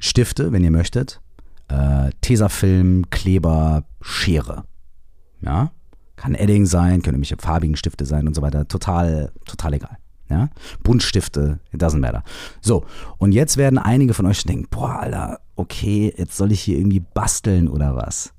Stifte, 0.00 0.52
wenn 0.52 0.64
ihr 0.64 0.70
möchtet. 0.70 1.20
Äh, 1.68 2.10
Tesafilm, 2.20 3.10
Kleber, 3.10 3.84
Schere. 4.00 4.64
Ja. 5.40 5.72
Kann 6.16 6.34
Edding 6.34 6.66
sein, 6.66 7.02
können 7.02 7.14
nämlich 7.14 7.34
farbigen 7.38 7.76
Stifte 7.76 8.04
sein 8.04 8.26
und 8.26 8.34
so 8.34 8.42
weiter. 8.42 8.66
Total, 8.66 9.32
total 9.44 9.74
egal. 9.74 9.98
Ja? 10.28 10.50
Buntstifte, 10.82 11.60
it 11.72 11.82
doesn't 11.82 12.00
matter. 12.00 12.22
So, 12.60 12.84
und 13.18 13.32
jetzt 13.32 13.56
werden 13.56 13.78
einige 13.78 14.14
von 14.14 14.26
euch 14.26 14.42
denken, 14.44 14.66
boah, 14.70 15.00
Alter, 15.00 15.40
okay, 15.56 16.12
jetzt 16.16 16.36
soll 16.36 16.52
ich 16.52 16.60
hier 16.60 16.78
irgendwie 16.78 17.00
basteln 17.00 17.68
oder 17.68 17.96
was? 17.96 18.32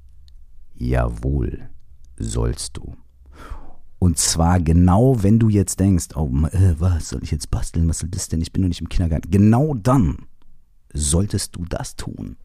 Jawohl, 0.76 1.70
sollst 2.18 2.78
du. 2.78 2.96
Und 4.00 4.18
zwar 4.18 4.60
genau, 4.62 5.22
wenn 5.24 5.40
du 5.40 5.50
jetzt 5.50 5.80
denkst, 5.80 6.08
oh, 6.16 6.30
äh, 6.52 6.76
was 6.80 7.10
soll 7.10 7.24
ich 7.24 7.32
jetzt 7.32 7.52
basteln, 7.52 7.88
was 7.90 8.00
soll 8.00 8.10
das 8.10 8.30
denn, 8.30 8.42
ich 8.42 8.54
bin 8.54 8.62
noch 8.62 8.70
nicht 8.70 8.82
im 8.82 8.90
Kindergarten. 8.90 9.30
Genau 9.30 9.74
dann 9.74 10.18
solltest 10.94 11.56
du 11.56 11.66
das 11.66 11.96
tun. 11.96 12.38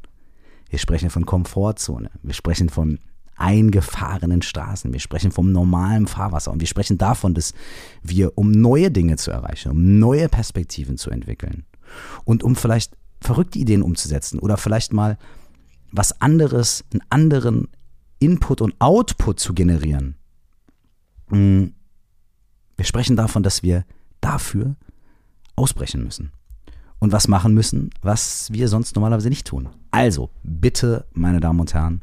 Wir 0.68 0.78
sprechen 0.78 1.10
von 1.10 1.24
Komfortzone, 1.24 2.10
wir 2.22 2.34
sprechen 2.34 2.68
von 2.68 2.98
eingefahrenen 3.36 4.42
Straßen. 4.42 4.92
Wir 4.92 5.00
sprechen 5.00 5.32
vom 5.32 5.52
normalen 5.52 6.06
Fahrwasser 6.06 6.52
und 6.52 6.60
wir 6.60 6.66
sprechen 6.66 6.98
davon, 6.98 7.34
dass 7.34 7.52
wir, 8.02 8.36
um 8.36 8.50
neue 8.50 8.90
Dinge 8.90 9.16
zu 9.16 9.30
erreichen, 9.30 9.70
um 9.70 9.98
neue 9.98 10.28
Perspektiven 10.28 10.96
zu 10.98 11.10
entwickeln 11.10 11.64
und 12.24 12.42
um 12.42 12.56
vielleicht 12.56 12.96
verrückte 13.20 13.58
Ideen 13.58 13.82
umzusetzen 13.82 14.38
oder 14.38 14.56
vielleicht 14.56 14.92
mal 14.92 15.18
was 15.90 16.20
anderes, 16.20 16.84
einen 16.92 17.02
anderen 17.10 17.68
Input 18.18 18.60
und 18.60 18.74
Output 18.80 19.40
zu 19.40 19.54
generieren. 19.54 20.16
Mm, 21.28 21.66
wir 22.76 22.84
sprechen 22.84 23.16
davon, 23.16 23.42
dass 23.42 23.62
wir 23.62 23.84
dafür 24.20 24.76
ausbrechen 25.56 26.02
müssen 26.02 26.32
und 26.98 27.12
was 27.12 27.28
machen 27.28 27.54
müssen, 27.54 27.90
was 28.02 28.48
wir 28.52 28.68
sonst 28.68 28.94
normalerweise 28.96 29.28
nicht 29.28 29.46
tun. 29.46 29.68
Also, 29.90 30.30
bitte, 30.42 31.06
meine 31.12 31.40
Damen 31.40 31.60
und 31.60 31.74
Herren, 31.74 32.02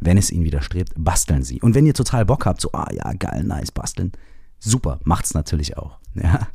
wenn 0.00 0.16
es 0.16 0.30
Ihnen 0.30 0.44
widerstrebt, 0.44 0.92
basteln 0.96 1.42
Sie. 1.42 1.60
Und 1.60 1.74
wenn 1.74 1.86
ihr 1.86 1.94
total 1.94 2.24
Bock 2.24 2.46
habt, 2.46 2.60
so, 2.60 2.70
ah 2.72 2.88
ja, 2.92 3.12
geil, 3.14 3.42
nice, 3.44 3.72
basteln, 3.72 4.12
super, 4.58 5.00
macht's 5.04 5.34
natürlich 5.34 5.76
auch. 5.76 5.98
Ja. 6.14 6.48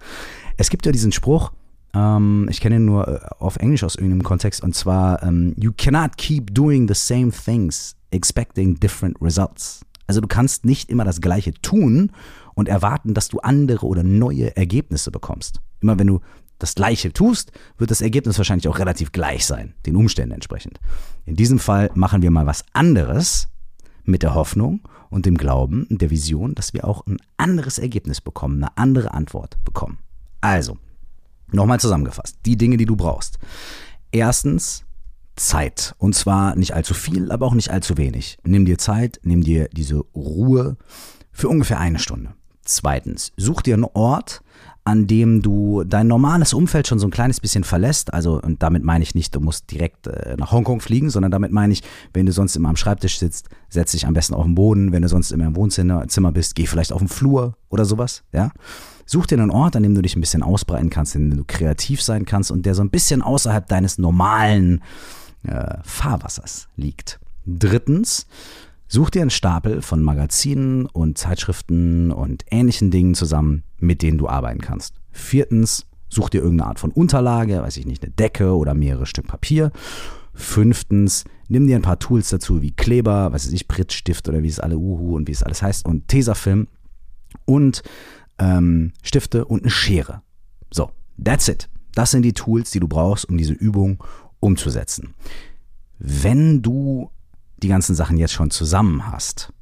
Es 0.58 0.70
gibt 0.70 0.86
ja 0.86 0.92
diesen 0.92 1.14
Spruch, 1.14 1.52
ähm, 1.94 2.48
ich 2.50 2.60
kenne 2.60 2.76
ihn 2.76 2.86
nur 2.86 3.08
äh, 3.08 3.20
auf 3.40 3.56
Englisch 3.58 3.84
aus 3.84 3.96
irgendeinem 3.96 4.24
Kontext, 4.24 4.62
und 4.62 4.76
zwar, 4.76 5.24
ähm, 5.24 5.54
you 5.58 5.72
cannot 5.78 6.18
keep 6.18 6.54
doing 6.54 6.88
the 6.88 6.94
same 6.94 7.32
things, 7.32 7.96
expecting 8.12 8.78
different 8.80 9.16
results. 9.22 9.82
Also 10.08 10.22
du 10.22 10.28
kannst 10.28 10.66
nicht 10.66 10.90
immer 10.90 11.06
das 11.06 11.22
Gleiche 11.22 11.54
tun 11.54 12.12
und 12.56 12.68
erwarten, 12.68 13.14
dass 13.14 13.30
du 13.30 13.40
andere 13.40 13.86
oder 13.86 14.04
neue 14.04 14.56
Ergebnisse 14.56 15.12
bekommst. 15.12 15.62
Immer 15.80 15.98
wenn 16.00 16.08
du 16.08 16.20
das 16.60 16.76
Gleiche 16.76 17.12
tust, 17.12 17.52
wird 17.78 17.92
das 17.92 18.02
Ergebnis 18.02 18.38
wahrscheinlich 18.38 18.68
auch 18.68 18.80
relativ 18.80 19.12
gleich 19.12 19.46
sein, 19.46 19.74
den 19.86 19.96
Umständen 19.96 20.34
entsprechend. 20.34 20.80
In 21.26 21.36
diesem 21.36 21.60
Fall 21.60 21.90
machen 21.94 22.22
wir 22.22 22.32
mal 22.32 22.46
was 22.46 22.64
anderes 22.74 23.48
mit 24.04 24.24
der 24.24 24.36
Hoffnung 24.36 24.82
und 25.10 25.26
dem 25.26 25.38
Glauben 25.38 25.86
und 25.90 26.02
der 26.02 26.10
Vision, 26.10 26.56
dass 26.56 26.74
wir 26.74 26.86
auch 26.86 27.06
ein 27.06 27.18
anderes 27.38 27.80
Ergebnis 27.80 28.22
bekommen, 28.22 28.64
eine 28.64 28.78
andere 28.78 29.14
Antwort 29.14 29.58
bekommen. 29.64 30.00
Also, 30.42 30.78
nochmal 31.52 31.80
zusammengefasst, 31.80 32.38
die 32.46 32.58
Dinge, 32.58 32.78
die 32.78 32.86
du 32.86 32.96
brauchst. 32.96 33.40
Erstens, 34.12 34.86
Zeit. 35.36 35.96
Und 35.98 36.16
zwar 36.16 36.56
nicht 36.56 36.74
allzu 36.74 36.94
viel, 36.94 37.32
aber 37.32 37.48
auch 37.48 37.54
nicht 37.54 37.72
allzu 37.72 37.98
wenig. 37.98 38.38
Nimm 38.44 38.66
dir 38.66 38.78
Zeit, 38.78 39.20
nimm 39.24 39.44
dir 39.44 39.70
diese 39.72 40.00
Ruhe 40.16 40.78
für 41.32 41.50
ungefähr 41.50 41.80
eine 41.80 42.00
Stunde. 42.00 42.34
Zweitens, 42.66 43.34
such 43.36 43.62
dir 43.62 43.74
einen 43.74 43.84
Ort, 43.84 44.42
an 44.86 45.08
dem 45.08 45.42
du 45.42 45.84
dein 45.86 46.08
normales 46.08 46.54
Umfeld 46.54 46.88
schon 46.88 47.00
so 47.00 47.08
ein 47.08 47.12
kleines 47.12 47.40
bisschen 47.40 47.64
verlässt. 47.64 48.14
Also, 48.14 48.42
und 48.42 48.62
damit 48.62 48.84
meine 48.84 49.04
ich 49.04 49.16
nicht, 49.16 49.34
du 49.34 49.40
musst 49.40 49.72
direkt 49.72 50.08
äh, 50.08 50.36
nach 50.38 50.52
Hongkong 50.52 50.82
fliegen, 50.82 51.10
sondern 51.10 51.32
damit 51.32 51.52
meine 51.52 51.74
ich, 51.74 51.84
wenn 52.14 52.26
du 52.26 52.32
sonst 52.32 52.56
immer 52.56 52.70
am 52.70 52.76
Schreibtisch 52.76 53.18
sitzt, 53.18 53.50
setz 53.70 53.92
dich 53.92 54.06
am 54.06 54.14
besten 54.14 54.34
auf 54.34 54.44
den 54.44 54.56
Boden. 54.56 54.92
Wenn 54.92 55.02
du 55.02 55.08
sonst 55.08 55.32
immer 55.32 55.48
im 55.48 55.56
Wohnzimmer 55.56 56.32
bist, 56.32 56.56
geh 56.56 56.66
vielleicht 56.66 56.92
auf 56.92 57.00
den 57.00 57.08
Flur 57.08 57.56
oder 57.70 57.86
sowas, 57.86 58.24
ja. 58.34 58.52
Such 59.06 59.26
dir 59.26 59.38
einen 59.38 59.52
Ort, 59.52 59.76
an 59.76 59.84
dem 59.84 59.96
du 59.96 60.02
dich 60.02 60.16
ein 60.16 60.22
bisschen 60.22 60.44
ausbreiten 60.44 60.90
kannst, 60.90 61.16
in 61.16 61.30
dem 61.30 61.38
du 61.38 61.44
kreativ 61.46 62.02
sein 62.02 62.24
kannst 62.26 62.52
und 62.52 62.66
der 62.66 62.74
so 62.74 62.82
ein 62.82 62.90
bisschen 62.90 63.22
außerhalb 63.22 63.68
deines 63.68 63.98
normalen 63.98 64.78
äh, 64.78 64.82
Fahrwassers 65.84 66.68
liegt. 66.76 67.20
Drittens, 67.46 68.28
Such 68.94 69.10
dir 69.10 69.22
einen 69.22 69.32
Stapel 69.32 69.82
von 69.82 70.04
Magazinen 70.04 70.86
und 70.86 71.18
Zeitschriften 71.18 72.12
und 72.12 72.46
ähnlichen 72.52 72.92
Dingen 72.92 73.16
zusammen, 73.16 73.64
mit 73.80 74.04
denen 74.04 74.20
du 74.20 74.28
arbeiten 74.28 74.62
kannst. 74.62 74.94
Viertens, 75.10 75.88
such 76.10 76.30
dir 76.30 76.44
irgendeine 76.44 76.70
Art 76.70 76.80
von 76.80 76.92
Unterlage, 76.92 77.60
weiß 77.60 77.78
ich 77.78 77.88
nicht, 77.88 78.04
eine 78.04 78.12
Decke 78.12 78.56
oder 78.56 78.76
mehrere 78.76 79.08
Stück 79.08 79.26
Papier. 79.26 79.72
Fünftens, 80.36 81.24
nimm 81.48 81.66
dir 81.66 81.76
ein 81.76 81.82
paar 81.82 81.98
Tools 81.98 82.30
dazu 82.30 82.62
wie 82.62 82.70
Kleber, 82.70 83.34
weiß 83.34 83.52
ich, 83.52 83.68
Prittstift 83.68 84.30
oder 84.30 84.44
wie 84.44 84.48
es 84.48 84.60
alle 84.60 84.78
Uhu 84.78 85.16
und 85.16 85.28
wie 85.28 85.32
es 85.32 85.42
alles 85.42 85.64
heißt 85.64 85.88
und 85.88 86.08
Tesafilm 86.08 86.68
und 87.46 87.82
ähm, 88.38 88.94
Stifte 89.02 89.46
und 89.46 89.64
eine 89.64 89.72
Schere. 89.72 90.22
So, 90.70 90.92
that's 91.24 91.48
it. 91.48 91.68
Das 91.96 92.12
sind 92.12 92.22
die 92.22 92.34
Tools, 92.34 92.70
die 92.70 92.80
du 92.80 92.88
brauchst, 92.88 93.28
um 93.28 93.38
diese 93.38 93.54
Übung 93.54 94.04
umzusetzen. 94.44 95.14
Wenn 96.00 96.62
du 96.62 97.10
die 97.58 97.70
ganzen 97.70 97.96
Sachen 97.96 98.18
jetzt 98.18 98.34
schon 98.34 98.52
zusammen 98.52 99.12
hast, 99.12 99.54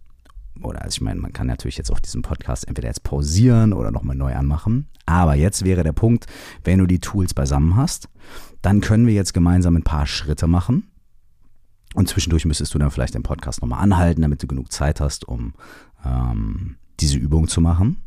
oder 0.61 0.81
also 0.81 0.95
ich 0.95 1.01
meine, 1.01 1.19
man 1.19 1.33
kann 1.33 1.47
natürlich 1.47 1.77
jetzt 1.77 1.91
auf 1.91 2.01
diesem 2.01 2.21
Podcast 2.21 2.67
entweder 2.67 2.87
jetzt 2.87 3.03
pausieren 3.03 3.73
oder 3.73 3.91
nochmal 3.91 4.15
neu 4.15 4.35
anmachen. 4.35 4.87
Aber 5.05 5.35
jetzt 5.35 5.65
wäre 5.65 5.83
der 5.83 5.93
Punkt, 5.93 6.27
wenn 6.63 6.79
du 6.79 6.85
die 6.85 6.99
Tools 6.99 7.33
beisammen 7.33 7.75
hast, 7.75 8.09
dann 8.61 8.81
können 8.81 9.07
wir 9.07 9.13
jetzt 9.13 9.33
gemeinsam 9.33 9.75
ein 9.75 9.83
paar 9.83 10.05
Schritte 10.05 10.47
machen. 10.47 10.87
Und 11.93 12.07
zwischendurch 12.07 12.45
müsstest 12.45 12.73
du 12.73 12.79
dann 12.79 12.91
vielleicht 12.91 13.15
den 13.15 13.23
Podcast 13.23 13.61
nochmal 13.61 13.81
anhalten, 13.81 14.21
damit 14.21 14.41
du 14.43 14.47
genug 14.47 14.71
Zeit 14.71 15.01
hast, 15.01 15.27
um 15.27 15.53
ähm, 16.05 16.75
diese 16.99 17.17
Übung 17.17 17.47
zu 17.47 17.59
machen. 17.59 17.97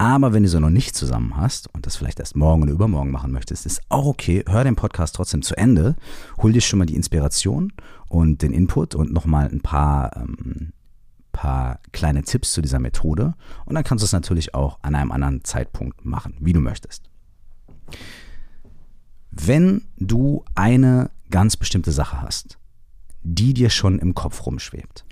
Aber 0.00 0.32
wenn 0.32 0.44
du 0.44 0.48
sie 0.48 0.58
noch 0.58 0.70
nicht 0.70 0.96
zusammen 0.96 1.36
hast 1.36 1.68
und 1.74 1.84
das 1.84 1.96
vielleicht 1.96 2.20
erst 2.20 2.34
morgen 2.34 2.62
oder 2.62 2.72
übermorgen 2.72 3.10
machen 3.10 3.32
möchtest, 3.32 3.66
ist 3.66 3.82
auch 3.90 4.06
okay. 4.06 4.42
Hör 4.48 4.64
den 4.64 4.74
Podcast 4.74 5.14
trotzdem 5.14 5.42
zu 5.42 5.54
Ende. 5.58 5.94
Hol 6.38 6.54
dir 6.54 6.62
schon 6.62 6.78
mal 6.78 6.86
die 6.86 6.96
Inspiration 6.96 7.70
und 8.08 8.40
den 8.40 8.54
Input 8.54 8.94
und 8.94 9.12
nochmal 9.12 9.50
ein 9.50 9.60
paar, 9.60 10.16
ähm, 10.16 10.72
paar 11.32 11.80
kleine 11.92 12.22
Tipps 12.22 12.52
zu 12.52 12.62
dieser 12.62 12.78
Methode. 12.78 13.34
Und 13.66 13.74
dann 13.74 13.84
kannst 13.84 14.00
du 14.00 14.06
es 14.06 14.12
natürlich 14.12 14.54
auch 14.54 14.78
an 14.80 14.94
einem 14.94 15.12
anderen 15.12 15.44
Zeitpunkt 15.44 16.02
machen, 16.02 16.34
wie 16.40 16.54
du 16.54 16.60
möchtest. 16.60 17.10
Wenn 19.30 19.82
du 19.98 20.46
eine 20.54 21.10
ganz 21.28 21.58
bestimmte 21.58 21.92
Sache 21.92 22.22
hast, 22.22 22.56
die 23.22 23.52
dir 23.52 23.68
schon 23.68 23.98
im 23.98 24.14
Kopf 24.14 24.46
rumschwebt, 24.46 25.04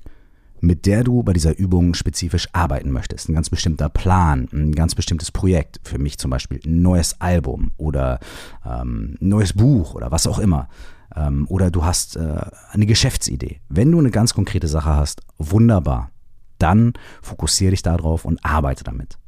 mit 0.61 0.87
der 0.87 1.05
du 1.05 1.23
bei 1.23 1.33
dieser 1.33 1.57
Übung 1.57 1.95
spezifisch 1.95 2.49
arbeiten 2.53 2.91
möchtest. 2.91 3.29
Ein 3.29 3.35
ganz 3.35 3.51
bestimmter 3.51 3.89
Plan, 3.89 4.49
ein 4.53 4.75
ganz 4.75 4.95
bestimmtes 4.95 5.31
Projekt. 5.31 5.81
Für 5.85 5.99
mich 5.99 6.19
zum 6.19 6.31
Beispiel 6.31 6.61
ein 6.65 6.83
neues 6.83 7.21
Album 7.21 7.73
oder 7.77 8.21
ähm, 8.65 9.17
ein 9.21 9.29
neues 9.29 9.53
Buch 9.53 9.95
oder 9.95 10.11
was 10.11 10.27
auch 10.27 10.39
immer. 10.39 10.69
Ähm, 11.15 11.47
oder 11.49 11.71
du 11.71 11.85
hast 11.85 12.17
äh, 12.17 12.41
eine 12.71 12.87
Geschäftsidee. 12.87 13.61
Wenn 13.69 13.91
du 13.91 13.99
eine 13.99 14.11
ganz 14.11 14.35
konkrete 14.35 14.69
Sache 14.69 14.95
hast, 14.95 15.23
wunderbar. 15.39 16.11
Dann 16.59 16.95
fokussiere 17.23 17.71
dich 17.71 17.83
darauf 17.83 18.25
und 18.25 18.45
arbeite 18.45 18.85
damit. 18.85 19.19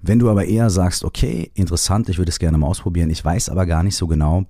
Wenn 0.00 0.18
du 0.18 0.30
aber 0.30 0.44
eher 0.44 0.70
sagst, 0.70 1.04
okay, 1.04 1.50
interessant, 1.54 2.08
ich 2.08 2.18
würde 2.18 2.30
es 2.30 2.38
gerne 2.38 2.58
mal 2.58 2.66
ausprobieren, 2.66 3.10
ich 3.10 3.24
weiß 3.24 3.48
aber 3.48 3.66
gar 3.66 3.82
nicht 3.82 3.96
so 3.96 4.06
genau, 4.06 4.46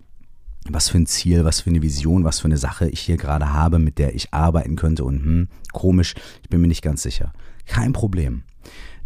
was 0.68 0.88
für 0.88 0.98
ein 0.98 1.06
Ziel, 1.06 1.44
was 1.44 1.60
für 1.60 1.70
eine 1.70 1.82
Vision, 1.82 2.24
was 2.24 2.40
für 2.40 2.46
eine 2.46 2.58
Sache 2.58 2.88
ich 2.88 3.00
hier 3.00 3.16
gerade 3.16 3.52
habe, 3.52 3.78
mit 3.78 3.98
der 3.98 4.14
ich 4.14 4.32
arbeiten 4.32 4.76
könnte 4.76 5.04
und 5.04 5.22
hm, 5.22 5.48
komisch, 5.72 6.14
ich 6.42 6.48
bin 6.48 6.60
mir 6.60 6.68
nicht 6.68 6.82
ganz 6.82 7.02
sicher. 7.02 7.32
Kein 7.66 7.92
Problem. 7.92 8.42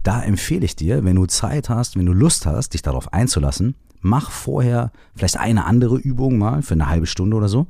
Da 0.03 0.23
empfehle 0.23 0.65
ich 0.65 0.77
dir, 0.77 1.05
wenn 1.05 1.17
du 1.17 1.27
Zeit 1.27 1.69
hast, 1.69 1.97
wenn 1.97 2.07
du 2.07 2.13
Lust 2.13 2.47
hast, 2.47 2.75
dich 2.75 2.83
darauf 2.83 3.13
einzulassen, 3.13 3.75
mach 4.01 4.31
vorher 4.31 4.93
vielleicht 5.17 5.39
eine 5.39 5.65
andere 5.65 5.97
Übung 5.97 6.39
mal 6.39 6.63
für 6.63 6.75
eine 6.75 6.89
halbe 6.89 7.07
Stunde 7.07 7.37
oder 7.37 7.49
so, 7.49 7.67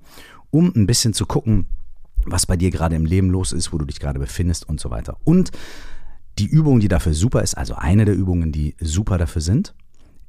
um 0.51 0.73
ein 0.75 0.87
bisschen 0.87 1.15
zu 1.15 1.25
gucken, 1.27 1.67
was 2.25 2.47
bei 2.47 2.57
dir 2.57 2.71
gerade 2.71 2.97
im 2.97 3.07
Leben 3.07 3.31
los 3.31 3.53
ist, 3.53 3.73
wo 3.73 3.79
du 3.79 3.85
dich 3.85 4.01
gerade 4.01 4.19
befindest 4.19 4.69
und 4.69 4.81
so 4.81 4.91
weiter. 4.91 5.17
Und 5.25 5.53
die 6.39 6.47
Übung, 6.47 6.81
die 6.81 6.89
dafür 6.89 7.15
super 7.15 7.43
ist, 7.43 7.57
also 7.57 7.75
eine 7.75 8.05
der 8.05 8.15
Übungen, 8.15 8.53
die 8.53 8.75
super 8.81 9.17
dafür 9.17 9.41
sind, 9.41 9.75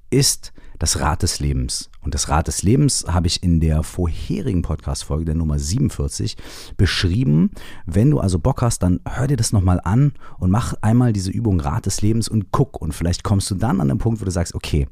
ist 0.09 0.53
das 0.79 0.99
Rad 0.99 1.23
des 1.23 1.39
Lebens. 1.39 1.89
Und 2.01 2.13
das 2.13 2.29
Rad 2.29 2.47
des 2.47 2.61
Lebens 2.63 3.05
habe 3.07 3.27
ich 3.27 3.43
in 3.43 3.59
der 3.59 3.83
vorherigen 3.83 4.61
Podcast-Folge, 4.61 5.25
der 5.25 5.35
Nummer 5.35 5.59
47, 5.59 6.37
beschrieben. 6.77 7.51
Wenn 7.85 8.11
du 8.11 8.19
also 8.19 8.39
Bock 8.39 8.61
hast, 8.61 8.83
dann 8.83 8.99
hör 9.07 9.27
dir 9.27 9.37
das 9.37 9.51
nochmal 9.51 9.81
an 9.83 10.13
und 10.39 10.51
mach 10.51 10.75
einmal 10.81 11.13
diese 11.13 11.31
Übung 11.31 11.59
Rad 11.59 11.85
des 11.85 12.01
Lebens 12.01 12.29
und 12.29 12.51
guck. 12.51 12.81
Und 12.81 12.93
vielleicht 12.93 13.23
kommst 13.23 13.49
du 13.51 13.55
dann 13.55 13.81
an 13.81 13.87
den 13.87 13.97
Punkt, 13.97 14.21
wo 14.21 14.25
du 14.25 14.31
sagst, 14.31 14.53
okay, 14.53 14.87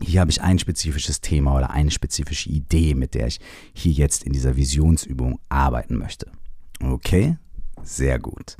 hier 0.00 0.20
habe 0.20 0.30
ich 0.30 0.42
ein 0.42 0.58
spezifisches 0.58 1.22
Thema 1.22 1.56
oder 1.56 1.70
eine 1.70 1.90
spezifische 1.90 2.50
Idee, 2.50 2.94
mit 2.94 3.14
der 3.14 3.28
ich 3.28 3.40
hier 3.72 3.92
jetzt 3.92 4.24
in 4.24 4.32
dieser 4.32 4.56
Visionsübung 4.56 5.38
arbeiten 5.48 5.96
möchte. 5.96 6.30
Okay, 6.82 7.38
sehr 7.82 8.18
gut. 8.18 8.58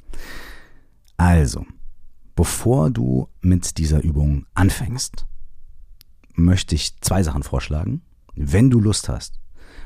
Also, 1.19 1.66
bevor 2.35 2.90
du 2.90 3.28
mit 3.43 3.76
dieser 3.76 4.02
Übung 4.02 4.47
anfängst, 4.55 5.26
möchte 6.37 6.75
ich 6.75 7.00
zwei 7.00 7.23
Sachen 7.23 7.43
vorschlagen. 7.43 8.02
Wenn 8.35 8.71
du 8.71 8.81
Lust 8.81 9.09
hast, 9.09 9.40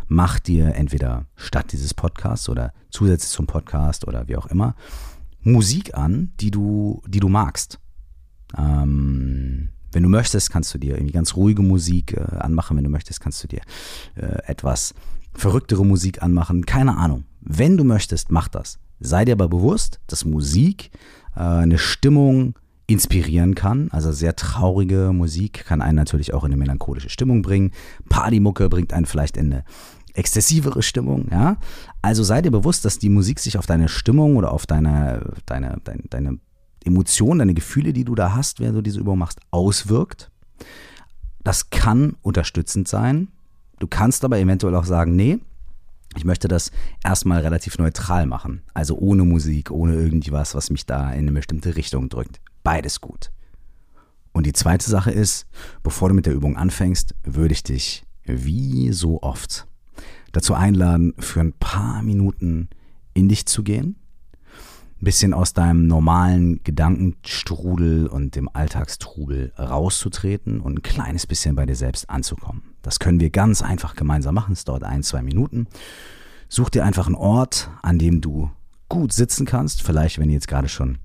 mach 0.09 0.39
dir 0.39 0.75
entweder 0.75 1.27
statt 1.37 1.73
dieses 1.73 1.95
Podcasts 1.95 2.49
oder 2.49 2.73
zusätzlich 2.91 3.31
zum 3.31 3.47
Podcast 3.47 4.07
oder 4.07 4.29
wie 4.29 4.37
auch 4.37 4.47
immer 4.47 4.75
Musik 5.43 5.95
an, 5.95 6.33
die 6.41 6.51
du, 6.51 7.03
die 7.07 7.21
du 7.21 7.29
magst. 7.29 7.79
Ähm, 8.57 9.71
wenn 9.93 10.03
du 10.03 10.09
möchtest, 10.09 10.51
kannst 10.51 10.73
du 10.75 10.79
dir 10.79 10.95
irgendwie 10.95 11.13
ganz 11.13 11.35
ruhige 11.37 11.63
Musik 11.63 12.13
äh, 12.13 12.21
anmachen. 12.37 12.77
Wenn 12.77 12.85
du 12.85 12.91
möchtest, 12.91 13.21
kannst 13.21 13.43
du 13.43 13.49
dir 13.49 13.61
äh, 14.17 14.43
etwas 14.47 14.95
verrücktere 15.33 15.85
Musik 15.85 16.23
anmachen. 16.23 16.67
Keine 16.67 16.97
Ahnung. 16.97 17.25
Wenn 17.41 17.77
du 17.77 17.85
möchtest, 17.85 18.31
mach 18.31 18.49
das. 18.49 18.79
Sei 19.01 19.25
dir 19.25 19.33
aber 19.33 19.49
bewusst, 19.49 20.01
dass 20.07 20.25
Musik 20.25 20.91
äh, 21.35 21.41
eine 21.41 21.79
Stimmung 21.79 22.55
inspirieren 22.91 23.55
kann. 23.55 23.89
Also 23.93 24.11
sehr 24.11 24.35
traurige 24.35 25.13
Musik 25.13 25.65
kann 25.65 25.81
einen 25.81 25.95
natürlich 25.95 26.35
auch 26.35 26.43
in 26.43 26.51
eine 26.51 26.59
melancholische 26.59 27.09
Stimmung 27.09 27.41
bringen. 27.41 27.71
Partymucke 28.09 28.69
bringt 28.69 28.93
einen 28.93 29.07
vielleicht 29.07 29.37
in 29.37 29.53
eine 29.53 29.65
exzessivere 30.15 30.83
Stimmung, 30.83 31.29
ja. 31.31 31.57
Also 32.03 32.25
sei 32.25 32.43
dir 32.43 32.51
bewusst, 32.51 32.85
dass 32.85 32.99
die 32.99 33.09
Musik 33.09 33.39
sich 33.39 33.57
auf 33.59 33.67
deine 33.67 33.89
Stimmung 33.89 34.37
oder 34.37 34.51
auf 34.51 34.67
deine, 34.67 35.35
deine, 35.47 35.81
deine, 35.85 36.03
deine 36.11 36.39
Emotionen, 36.85 37.39
deine 37.39 37.55
Gefühle, 37.55 37.93
die 37.93 38.05
du 38.05 38.17
da 38.17 38.35
hast, 38.35 38.59
während 38.59 38.77
du 38.79 38.83
diese 38.83 38.99
Übung 38.99 39.19
machst, 39.19 39.39
auswirkt. 39.53 40.33
Das 41.45 41.71
kann 41.71 42.17
unterstützend 42.23 42.89
sein. 42.89 43.29
Du 43.79 43.87
kannst 43.87 44.25
aber 44.25 44.39
eventuell 44.39 44.75
auch 44.75 44.85
sagen, 44.85 45.15
nee, 45.15 45.39
ich 46.17 46.25
möchte 46.25 46.49
das 46.49 46.73
erstmal 47.05 47.43
relativ 47.43 47.79
neutral 47.79 48.27
machen. 48.27 48.63
Also 48.75 48.97
ohne 48.99 49.25
Musik, 49.25 49.71
ohne 49.71 49.95
irgendwas, 49.95 50.57
was 50.57 50.71
mich 50.71 50.87
da 50.87 51.13
in 51.13 51.21
eine 51.21 51.33
bestimmte 51.33 51.77
Richtung 51.77 52.09
drückt. 52.09 52.41
Beides 52.63 53.01
gut. 53.01 53.31
Und 54.33 54.47
die 54.47 54.53
zweite 54.53 54.89
Sache 54.89 55.11
ist, 55.11 55.47
bevor 55.83 56.09
du 56.09 56.15
mit 56.15 56.27
der 56.27 56.35
Übung 56.35 56.57
anfängst, 56.57 57.15
würde 57.25 57.53
ich 57.53 57.63
dich 57.63 58.05
wie 58.25 58.93
so 58.93 59.23
oft 59.23 59.67
dazu 60.33 60.55
einladen, 60.55 61.15
für 61.19 61.41
ein 61.41 61.53
paar 61.53 62.03
Minuten 62.03 62.69
in 63.15 63.29
dich 63.29 63.47
zu 63.47 63.63
gehen, 63.63 63.97
ein 65.01 65.05
bisschen 65.05 65.35
aus 65.35 65.53
deinem 65.55 65.87
normalen 65.87 66.63
Gedankenstrudel 66.63 68.07
und 68.07 68.37
dem 68.37 68.49
Alltagstrubel 68.53 69.53
rauszutreten 69.59 70.61
und 70.61 70.79
ein 70.79 70.83
kleines 70.83 71.27
bisschen 71.27 71.57
bei 71.57 71.67
dir 71.67 71.75
selbst 71.75 72.09
anzukommen. 72.11 72.63
Das 72.83 72.99
können 72.99 73.19
wir 73.19 73.31
ganz 73.31 73.63
einfach 73.63 73.97
gemeinsam 73.97 74.35
machen. 74.35 74.53
Es 74.53 74.65
dauert 74.65 74.85
ein, 74.85 75.03
zwei 75.03 75.23
Minuten. 75.23 75.67
Such 76.49 76.71
dir 76.71 76.85
einfach 76.85 77.07
einen 77.07 77.15
Ort, 77.17 77.71
an 77.83 77.99
dem 77.99 78.21
du 78.21 78.51
gut 78.89 79.13
sitzen 79.13 79.47
kannst. 79.47 79.83
Vielleicht, 79.83 80.19
wenn 80.19 80.29
du 80.29 80.35
jetzt 80.35 80.49
gerade 80.49 80.69
schon 80.69 80.99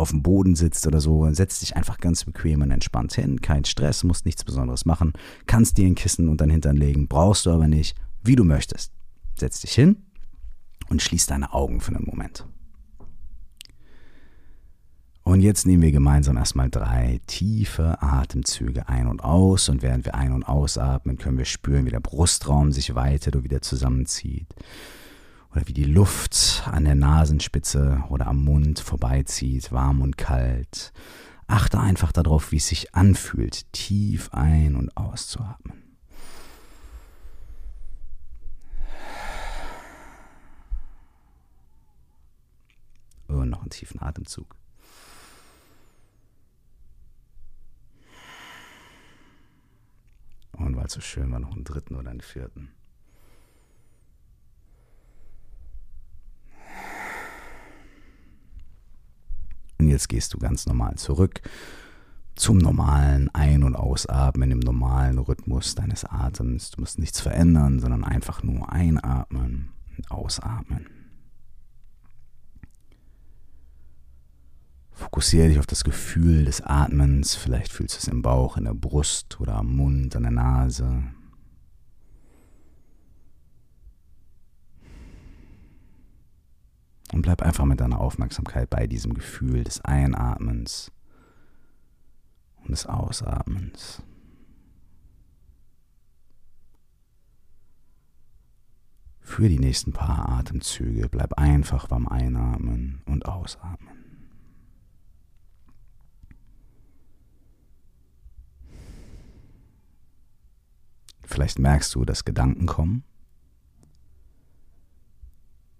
auf 0.00 0.10
dem 0.10 0.22
Boden 0.22 0.56
sitzt 0.56 0.86
oder 0.86 1.00
so, 1.00 1.30
setz 1.32 1.60
dich 1.60 1.76
einfach 1.76 1.98
ganz 1.98 2.24
bequem 2.24 2.62
und 2.62 2.70
entspannt 2.70 3.14
hin. 3.14 3.40
Kein 3.40 3.64
Stress, 3.64 4.02
musst 4.02 4.26
nichts 4.26 4.44
Besonderes 4.44 4.84
machen. 4.84 5.12
Kannst 5.46 5.78
dir 5.78 5.86
ein 5.86 5.94
Kissen 5.94 6.28
unter 6.28 6.46
den 6.46 6.52
Hintern 6.52 6.76
legen, 6.76 7.06
brauchst 7.06 7.46
du 7.46 7.50
aber 7.50 7.68
nicht, 7.68 7.96
wie 8.22 8.36
du 8.36 8.44
möchtest. 8.44 8.92
Setz 9.38 9.60
dich 9.60 9.72
hin 9.72 9.96
und 10.88 11.02
schließ 11.02 11.26
deine 11.26 11.52
Augen 11.52 11.80
für 11.80 11.94
einen 11.94 12.06
Moment. 12.06 12.46
Und 15.22 15.42
jetzt 15.42 15.66
nehmen 15.66 15.82
wir 15.82 15.92
gemeinsam 15.92 16.36
erstmal 16.36 16.70
drei 16.70 17.20
tiefe 17.26 18.02
Atemzüge 18.02 18.88
ein 18.88 19.06
und 19.06 19.22
aus. 19.22 19.68
Und 19.68 19.82
während 19.82 20.04
wir 20.04 20.14
ein- 20.14 20.32
und 20.32 20.44
ausatmen, 20.44 21.18
können 21.18 21.38
wir 21.38 21.44
spüren, 21.44 21.86
wie 21.86 21.90
der 21.90 22.00
Brustraum 22.00 22.72
sich 22.72 22.94
weitet 22.94 23.36
und 23.36 23.44
wieder 23.44 23.60
zusammenzieht. 23.60 24.48
Oder 25.52 25.66
wie 25.66 25.72
die 25.72 25.84
Luft 25.84 26.62
an 26.70 26.84
der 26.84 26.94
Nasenspitze 26.94 28.04
oder 28.08 28.28
am 28.28 28.44
Mund 28.44 28.78
vorbeizieht, 28.78 29.72
warm 29.72 30.00
und 30.00 30.16
kalt. 30.16 30.92
Achte 31.48 31.80
einfach 31.80 32.12
darauf, 32.12 32.52
wie 32.52 32.58
es 32.58 32.68
sich 32.68 32.94
anfühlt, 32.94 33.72
tief 33.72 34.32
ein- 34.32 34.76
und 34.76 34.96
auszuatmen. 34.96 35.82
Und 43.26 43.50
noch 43.50 43.62
einen 43.62 43.70
tiefen 43.70 44.00
Atemzug. 44.00 44.54
Und 50.52 50.76
weil 50.76 50.86
es 50.86 50.92
so 50.92 51.00
schön 51.00 51.32
war, 51.32 51.40
noch 51.40 51.52
einen 51.52 51.64
dritten 51.64 51.96
oder 51.96 52.10
einen 52.10 52.20
vierten. 52.20 52.70
Jetzt 59.90 60.08
gehst 60.08 60.34
du 60.34 60.38
ganz 60.38 60.66
normal 60.66 60.96
zurück 60.96 61.42
zum 62.34 62.56
normalen 62.58 63.28
Ein- 63.34 63.64
und 63.64 63.76
Ausatmen 63.76 64.50
im 64.50 64.60
normalen 64.60 65.18
Rhythmus 65.18 65.74
deines 65.74 66.04
Atems. 66.04 66.70
Du 66.70 66.80
musst 66.80 66.98
nichts 66.98 67.20
verändern, 67.20 67.80
sondern 67.80 68.02
einfach 68.02 68.42
nur 68.42 68.72
einatmen 68.72 69.70
und 69.96 70.10
ausatmen. 70.10 70.86
Fokussiere 74.90 75.48
dich 75.48 75.58
auf 75.58 75.66
das 75.66 75.84
Gefühl 75.84 76.44
des 76.44 76.60
Atmens. 76.62 77.34
Vielleicht 77.34 77.72
fühlst 77.72 77.96
du 77.96 77.98
es 77.98 78.08
im 78.08 78.22
Bauch, 78.22 78.56
in 78.56 78.64
der 78.64 78.74
Brust 78.74 79.40
oder 79.40 79.56
am 79.56 79.74
Mund, 79.76 80.14
an 80.16 80.22
der 80.22 80.32
Nase. 80.32 81.04
Und 87.12 87.22
bleib 87.22 87.42
einfach 87.42 87.64
mit 87.64 87.80
deiner 87.80 88.00
Aufmerksamkeit 88.00 88.70
bei 88.70 88.86
diesem 88.86 89.14
Gefühl 89.14 89.64
des 89.64 89.80
Einatmens 89.80 90.92
und 92.62 92.70
des 92.70 92.86
Ausatmens. 92.86 94.02
Für 99.20 99.48
die 99.48 99.58
nächsten 99.58 99.92
paar 99.92 100.28
Atemzüge 100.28 101.08
bleib 101.08 101.34
einfach 101.34 101.86
beim 101.86 102.08
Einatmen 102.08 103.02
und 103.06 103.26
Ausatmen. 103.26 104.00
Vielleicht 111.22 111.60
merkst 111.60 111.94
du, 111.94 112.04
dass 112.04 112.24
Gedanken 112.24 112.66
kommen. 112.66 113.04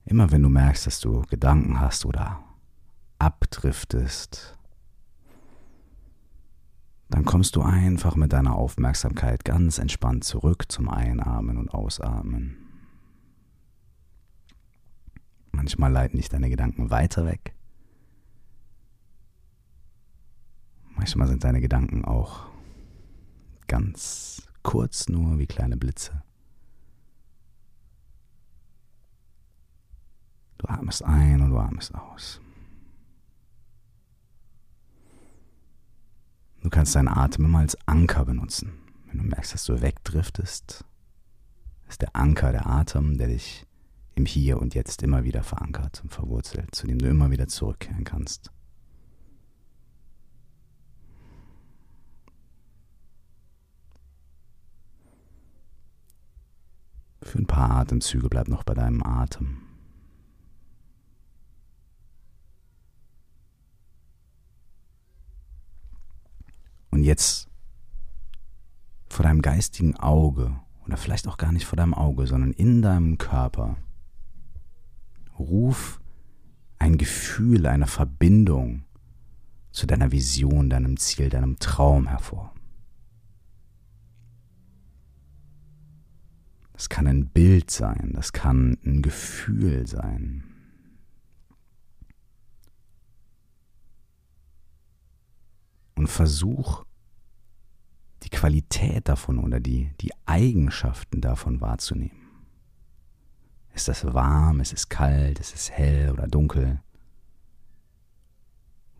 Immer 0.05 0.31
wenn 0.31 0.43
du 0.43 0.49
merkst, 0.49 0.87
dass 0.87 1.01
du 1.01 1.23
Gedanken 1.23 1.81
hast 1.81 2.05
oder 2.05 2.43
abdriftest, 3.19 4.59
dann 7.11 7.25
kommst 7.25 7.57
du 7.57 7.63
einfach 7.63 8.17
mit 8.17 8.33
deiner 8.33 8.55
Aufmerksamkeit 8.55 9.45
ganz 9.45 9.79
entspannt 9.79 10.25
zurück 10.25 10.71
zum 10.71 10.89
Einatmen 10.89 11.59
und 11.59 11.75
Ausatmen. 11.75 12.57
Manchmal 15.51 15.91
leiten 15.91 16.17
dich 16.17 16.29
deine 16.29 16.49
Gedanken 16.49 16.91
weiter 16.91 17.27
weg. 17.27 17.55
Manchmal 20.97 21.29
sind 21.29 21.45
deine 21.45 21.61
Gedanken 21.61 22.05
auch 22.05 22.47
ganz 23.67 24.49
kurz 24.63 25.09
nur 25.09 25.39
wie 25.39 25.47
kleine 25.47 25.77
Blitze. 25.77 26.23
Du 30.61 30.68
atmest 30.68 31.03
ein 31.03 31.40
und 31.40 31.51
du 31.51 31.59
atmest 31.59 31.94
aus. 31.94 32.38
Du 36.61 36.68
kannst 36.68 36.94
deinen 36.94 37.09
Atem 37.09 37.46
immer 37.46 37.61
als 37.61 37.79
Anker 37.87 38.27
benutzen. 38.27 38.75
Wenn 39.07 39.18
du 39.18 39.25
merkst, 39.25 39.55
dass 39.55 39.64
du 39.64 39.81
wegdriftest, 39.81 40.85
ist 41.88 42.03
der 42.03 42.14
Anker 42.14 42.53
der 42.53 42.66
Atem, 42.66 43.16
der 43.16 43.29
dich 43.29 43.66
im 44.14 44.27
Hier 44.27 44.61
und 44.61 44.75
Jetzt 44.75 45.03
immer 45.03 45.25
wieder 45.25 45.42
verankert 45.42 46.03
und 46.03 46.12
verwurzelt, 46.12 46.75
zu 46.75 46.87
dem 46.87 46.99
du 46.99 47.09
immer 47.09 47.31
wieder 47.31 47.49
zurückkehren 47.49 48.05
kannst. 48.05 48.53
Für 57.23 57.38
ein 57.38 57.46
paar 57.46 57.70
Atemzüge 57.70 58.29
bleib 58.29 58.49
noch 58.49 58.64
bei 58.64 58.75
deinem 58.75 59.03
Atem. 59.03 59.70
Und 67.01 67.05
jetzt 67.05 67.49
vor 69.09 69.23
deinem 69.23 69.41
geistigen 69.41 69.97
Auge 69.97 70.61
oder 70.85 70.99
vielleicht 70.99 71.29
auch 71.29 71.39
gar 71.39 71.51
nicht 71.51 71.65
vor 71.65 71.79
deinem 71.79 71.95
Auge, 71.95 72.27
sondern 72.27 72.53
in 72.53 72.83
deinem 72.83 73.17
Körper 73.17 73.79
ruf 75.39 75.99
ein 76.79 76.99
Gefühl, 76.99 77.67
eine 77.67 77.87
Verbindung 77.87 78.85
zu 79.73 79.87
deiner 79.87 80.13
Vision, 80.13 80.69
deinem 80.69 80.99
Ziel, 80.99 81.31
deinem 81.31 81.59
Traum 81.59 82.07
hervor. 82.07 82.53
Das 86.75 86.91
kann 86.91 87.07
ein 87.07 87.29
Bild 87.29 87.71
sein, 87.71 88.13
das 88.13 88.35
kann 88.35 88.77
ein 88.85 89.01
Gefühl 89.01 89.87
sein. 89.87 90.45
Und 95.95 96.09
versuch 96.09 96.85
die 98.23 98.31
Qualität 98.31 99.09
davon 99.09 99.39
oder 99.39 99.61
die, 99.61 99.93
die 100.01 100.13
Eigenschaften 100.27 101.21
davon 101.21 101.61
wahrzunehmen. 101.61 102.21
Ist 103.75 103.89
das 103.89 104.05
warm, 104.05 104.61
ist 104.61 104.73
es 104.73 104.89
kalt, 104.89 105.39
ist 105.39 105.55
es 105.55 105.71
hell 105.71 106.11
oder 106.11 106.27
dunkel? 106.27 106.81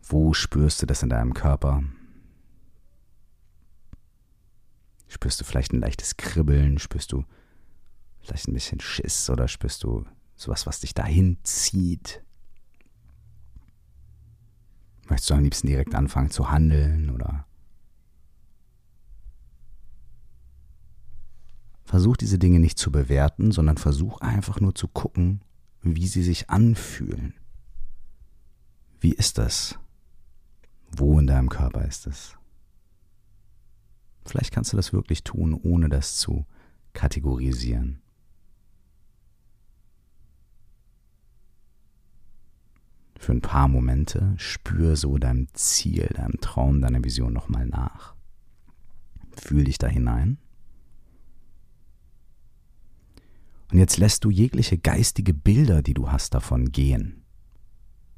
Wo 0.03 0.33
spürst 0.33 0.81
du 0.81 0.85
das 0.85 1.03
in 1.03 1.09
deinem 1.09 1.33
Körper? 1.33 1.83
Spürst 5.07 5.39
du 5.39 5.45
vielleicht 5.45 5.73
ein 5.73 5.81
leichtes 5.81 6.17
Kribbeln? 6.17 6.79
Spürst 6.79 7.11
du 7.11 7.25
vielleicht 8.21 8.47
ein 8.47 8.53
bisschen 8.53 8.79
Schiss 8.79 9.29
oder 9.29 9.47
spürst 9.47 9.83
du 9.83 10.05
sowas, 10.35 10.65
was 10.65 10.79
dich 10.79 10.93
dahin 10.93 11.37
zieht? 11.43 12.23
Möchtest 15.09 15.29
du 15.29 15.33
am 15.33 15.43
liebsten 15.43 15.67
direkt 15.67 15.93
anfangen 15.93 16.31
zu 16.31 16.49
handeln 16.49 17.09
oder 17.09 17.45
versuch 21.91 22.15
diese 22.15 22.39
Dinge 22.39 22.61
nicht 22.61 22.79
zu 22.79 22.89
bewerten, 22.89 23.51
sondern 23.51 23.75
versuch 23.75 24.21
einfach 24.21 24.61
nur 24.61 24.73
zu 24.73 24.87
gucken, 24.87 25.41
wie 25.81 26.07
sie 26.07 26.23
sich 26.23 26.49
anfühlen. 26.49 27.33
Wie 29.01 29.11
ist 29.11 29.37
das? 29.37 29.77
Wo 30.89 31.19
in 31.19 31.27
deinem 31.27 31.49
Körper 31.49 31.83
ist 31.83 32.07
es? 32.07 32.37
Vielleicht 34.25 34.53
kannst 34.53 34.71
du 34.71 34.77
das 34.77 34.93
wirklich 34.93 35.25
tun, 35.25 35.53
ohne 35.53 35.89
das 35.89 36.15
zu 36.15 36.45
kategorisieren. 36.93 38.01
Für 43.17 43.33
ein 43.33 43.41
paar 43.41 43.67
Momente 43.67 44.33
spür 44.37 44.95
so 44.95 45.17
deinem 45.17 45.53
Ziel, 45.55 46.07
deinem 46.15 46.39
Traum, 46.39 46.79
deiner 46.79 47.03
Vision 47.03 47.33
nochmal 47.33 47.65
nach. 47.65 48.15
Fühl 49.35 49.65
dich 49.65 49.77
da 49.77 49.87
hinein. 49.87 50.37
Und 53.71 53.79
jetzt 53.79 53.97
lässt 53.97 54.25
du 54.25 54.29
jegliche 54.29 54.77
geistige 54.77 55.33
Bilder, 55.33 55.81
die 55.81 55.93
du 55.93 56.11
hast, 56.11 56.33
davon 56.33 56.71
gehen. 56.71 57.23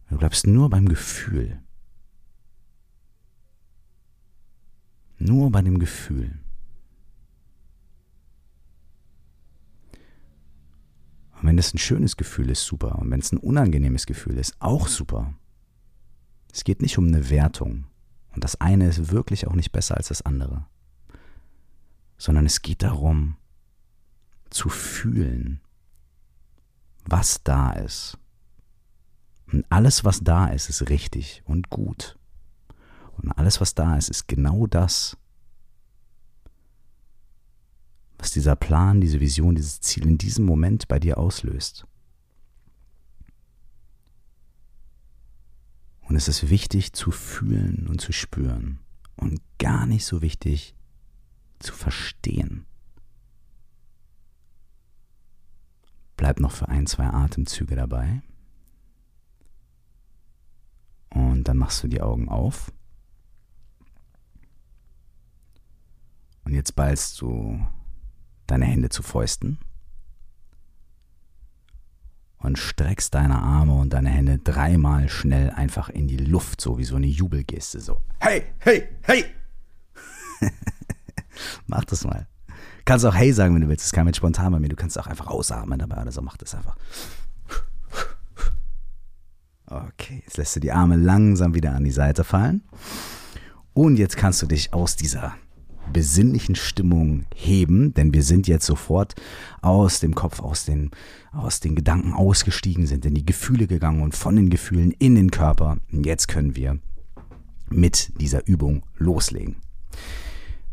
Du 0.09 0.17
bleibst 0.17 0.47
nur 0.47 0.69
beim 0.69 0.89
Gefühl. 0.89 1.61
Nur 5.19 5.51
bei 5.51 5.61
dem 5.61 5.77
Gefühl. 5.77 6.39
Und 11.35 11.47
wenn 11.49 11.57
es 11.57 11.73
ein 11.73 11.77
schönes 11.77 12.17
Gefühl 12.17 12.49
ist, 12.49 12.65
super. 12.65 12.97
Und 12.99 13.11
wenn 13.11 13.19
es 13.19 13.31
ein 13.31 13.37
unangenehmes 13.37 14.05
Gefühl 14.05 14.37
ist, 14.37 14.55
auch 14.59 14.87
super. 14.87 15.33
Es 16.51 16.63
geht 16.63 16.81
nicht 16.81 16.97
um 16.97 17.07
eine 17.07 17.29
Wertung. 17.29 17.85
Und 18.33 18.43
das 18.43 18.59
eine 18.59 18.87
ist 18.87 19.11
wirklich 19.11 19.45
auch 19.45 19.53
nicht 19.53 19.71
besser 19.71 19.97
als 19.97 20.07
das 20.07 20.23
andere. 20.23 20.65
Sondern 22.17 22.45
es 22.45 22.61
geht 22.61 22.81
darum, 22.81 23.35
zu 24.53 24.69
fühlen, 24.69 25.59
was 27.05 27.43
da 27.43 27.71
ist. 27.73 28.17
Und 29.51 29.65
alles, 29.69 30.03
was 30.03 30.21
da 30.21 30.47
ist, 30.47 30.69
ist 30.69 30.89
richtig 30.89 31.43
und 31.45 31.69
gut. 31.69 32.17
Und 33.17 33.31
alles, 33.33 33.61
was 33.61 33.75
da 33.75 33.97
ist, 33.97 34.09
ist 34.09 34.27
genau 34.27 34.67
das, 34.67 35.17
was 38.17 38.31
dieser 38.31 38.55
Plan, 38.55 39.01
diese 39.01 39.19
Vision, 39.19 39.55
dieses 39.55 39.81
Ziel 39.81 40.07
in 40.07 40.17
diesem 40.17 40.45
Moment 40.45 40.87
bei 40.87 40.97
dir 40.97 41.17
auslöst. 41.17 41.85
Und 46.01 46.15
es 46.15 46.27
ist 46.27 46.49
wichtig 46.49 46.93
zu 46.93 47.11
fühlen 47.11 47.87
und 47.87 48.01
zu 48.01 48.11
spüren 48.11 48.79
und 49.15 49.41
gar 49.57 49.85
nicht 49.85 50.05
so 50.05 50.21
wichtig 50.21 50.75
zu 51.59 51.73
verstehen. 51.73 52.65
Bleib 56.17 56.39
noch 56.39 56.51
für 56.51 56.69
ein, 56.69 56.87
zwei 56.87 57.05
Atemzüge 57.05 57.75
dabei. 57.75 58.21
Und 61.09 61.45
dann 61.45 61.57
machst 61.57 61.83
du 61.83 61.87
die 61.87 62.01
Augen 62.01 62.29
auf. 62.29 62.71
Und 66.45 66.53
jetzt 66.53 66.75
ballst 66.75 67.21
du 67.21 67.65
deine 68.47 68.65
Hände 68.65 68.89
zu 68.89 69.03
Fäusten 69.03 69.59
und 72.43 72.57
streckst 72.57 73.13
deine 73.13 73.41
Arme 73.41 73.73
und 73.73 73.93
deine 73.93 74.09
Hände 74.09 74.37
dreimal 74.37 75.07
schnell 75.07 75.49
einfach 75.51 75.89
in 75.89 76.07
die 76.07 76.17
Luft, 76.17 76.59
so 76.59 76.77
wie 76.77 76.83
so 76.83 76.97
eine 76.97 77.07
Jubelgeste, 77.07 77.79
so. 77.79 78.01
Hey, 78.19 78.43
hey, 78.59 78.89
hey! 79.03 79.25
Mach 81.67 81.85
das 81.85 82.03
mal. 82.03 82.27
Kannst 82.85 83.05
auch 83.05 83.15
hey 83.15 83.31
sagen, 83.31 83.55
wenn 83.55 83.61
du 83.61 83.69
willst. 83.69 83.85
Das 83.85 83.93
kam 83.93 84.07
jetzt 84.07 84.17
spontan 84.17 84.51
bei 84.51 84.59
mir. 84.59 84.69
Du 84.69 84.75
kannst 84.75 84.99
auch 84.99 85.07
einfach 85.07 85.27
ausatmen 85.27 85.79
dabei 85.79 86.01
oder 86.01 86.11
so. 86.11 86.21
Mach 86.21 86.37
das 86.37 86.53
einfach. 86.53 86.75
Okay, 89.65 90.21
jetzt 90.25 90.37
lässt 90.37 90.55
du 90.55 90.59
die 90.59 90.71
Arme 90.71 90.97
langsam 90.97 91.55
wieder 91.55 91.73
an 91.73 91.83
die 91.83 91.91
Seite 91.91 92.23
fallen. 92.23 92.63
Und 93.73 93.97
jetzt 93.97 94.17
kannst 94.17 94.41
du 94.41 94.45
dich 94.45 94.73
aus 94.73 94.95
dieser 94.95 95.33
besinnlichen 95.91 96.55
Stimmung 96.55 97.25
heben, 97.33 97.93
denn 97.93 98.13
wir 98.13 98.23
sind 98.23 98.47
jetzt 98.47 98.65
sofort 98.65 99.15
aus 99.61 99.99
dem 99.99 100.15
Kopf, 100.15 100.39
aus 100.41 100.65
den, 100.65 100.91
aus 101.31 101.59
den 101.59 101.75
Gedanken 101.75 102.13
ausgestiegen, 102.13 102.87
sind 102.87 103.05
in 103.05 103.15
die 103.15 103.25
Gefühle 103.25 103.67
gegangen 103.67 104.01
und 104.01 104.15
von 104.15 104.35
den 104.35 104.49
Gefühlen 104.49 104.91
in 104.91 105.15
den 105.15 105.31
Körper. 105.31 105.77
Und 105.91 106.05
jetzt 106.05 106.27
können 106.27 106.55
wir 106.55 106.79
mit 107.69 108.11
dieser 108.21 108.47
Übung 108.47 108.83
loslegen. 108.97 109.57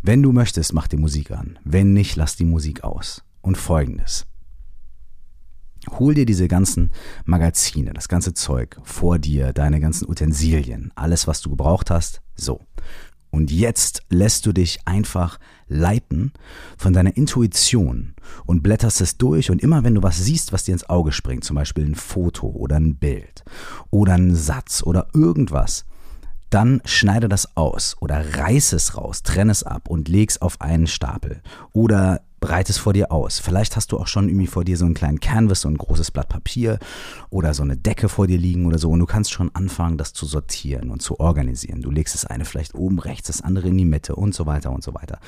Wenn 0.03 0.23
du 0.23 0.33
möchtest, 0.33 0.73
mach 0.73 0.89
die 0.89 0.97
Musik 0.97 1.31
an. 1.31 1.59
Wenn 1.63 1.93
nicht, 1.93 2.17
lass 2.17 2.37
die 2.37 2.47
Musik 2.47 2.85
aus. 2.85 3.23
Und 3.43 3.59
folgendes. 3.59 4.27
Hol 5.91 6.15
dir 6.15 6.27
diese 6.27 6.49
ganzen 6.49 6.91
Magazine, 7.25 7.93
das 7.93 8.09
ganze 8.09 8.35
Zeug 8.35 8.79
vor 8.83 9.19
dir, 9.19 9.53
deine 9.53 9.81
ganzen 9.81 10.09
Utensilien, 10.09 10.93
alles, 10.95 11.27
was 11.27 11.41
du 11.41 11.51
gebraucht 11.51 11.91
hast, 11.91 12.21
so. 12.35 12.61
Und 13.31 13.51
jetzt 13.51 14.03
lässt 14.11 14.45
du 14.45 14.53
dich 14.53 14.81
einfach 14.87 15.39
leiten 15.69 16.33
von 16.77 16.93
deiner 16.93 17.17
Intuition 17.17 18.15
und 18.45 18.63
blätterst 18.63 19.01
es 19.01 19.19
durch 19.19 19.51
und 19.51 19.63
immer 19.63 19.85
wenn 19.85 19.95
du 19.95 20.03
was 20.03 20.19
siehst, 20.19 20.53
was 20.53 20.65
dir 20.65 20.73
ins 20.73 20.89
Auge 20.89 21.13
springt, 21.13 21.45
zum 21.45 21.57
Beispiel 21.57 21.85
ein 21.85 21.95
Foto 21.95 22.49
oder 22.49 22.77
ein 22.77 22.97
Bild 22.97 23.45
oder 23.91 24.15
ein 24.15 24.35
Satz 24.35 24.83
oder 24.83 25.09
irgendwas, 25.15 25.85
dann 26.51 26.83
schneide 26.85 27.29
das 27.29 27.57
aus 27.57 27.97
oder 28.01 28.37
reiß 28.37 28.73
es 28.73 28.97
raus, 28.97 29.23
trenne 29.23 29.53
es 29.53 29.63
ab 29.63 29.89
und 29.89 30.09
leg 30.09 30.31
es 30.31 30.43
auf 30.43 30.61
einen 30.61 30.87
Stapel. 30.87 31.43
Oder 31.73 32.23
breite 32.41 32.73
es 32.73 32.79
vor 32.79 32.93
dir 32.93 33.13
aus. 33.13 33.39
Vielleicht 33.39 33.77
hast 33.77 33.93
du 33.93 33.99
auch 33.99 34.07
schon 34.07 34.29
irgendwie 34.29 34.47
vor 34.47 34.65
dir 34.65 34.77
so 34.77 34.87
einen 34.87 34.95
kleinen 34.95 35.21
Canvas, 35.21 35.61
so 35.61 35.69
ein 35.69 35.77
großes 35.77 36.11
Blatt 36.11 36.29
Papier 36.29 36.79
oder 37.29 37.55
so 37.55 37.63
eine 37.63 37.77
Decke 37.77 38.09
vor 38.09 38.27
dir 38.27 38.39
liegen 38.39 38.67
oder 38.67 38.79
so 38.79 38.91
und 38.91 38.99
du 38.99 39.07
kannst 39.07 39.33
schon 39.33 39.55
anfangen, 39.55 39.99
das 39.99 40.13
zu 40.13 40.27
sortieren 40.27 40.91
und 40.91 41.03
zu 41.03 41.21
organisieren. 41.21 41.83
Du 41.83 41.91
legst 41.91 42.15
das 42.15 42.25
eine 42.25 42.45
vielleicht 42.45 42.75
oben 42.75 42.99
rechts, 42.99 43.29
das 43.29 43.43
andere 43.43 43.69
in 43.69 43.77
die 43.77 43.85
Mitte 43.85 44.17
und 44.17 44.35
so 44.35 44.47
weiter 44.47 44.73
und 44.73 44.83
so 44.83 44.95
weiter. 44.95 45.19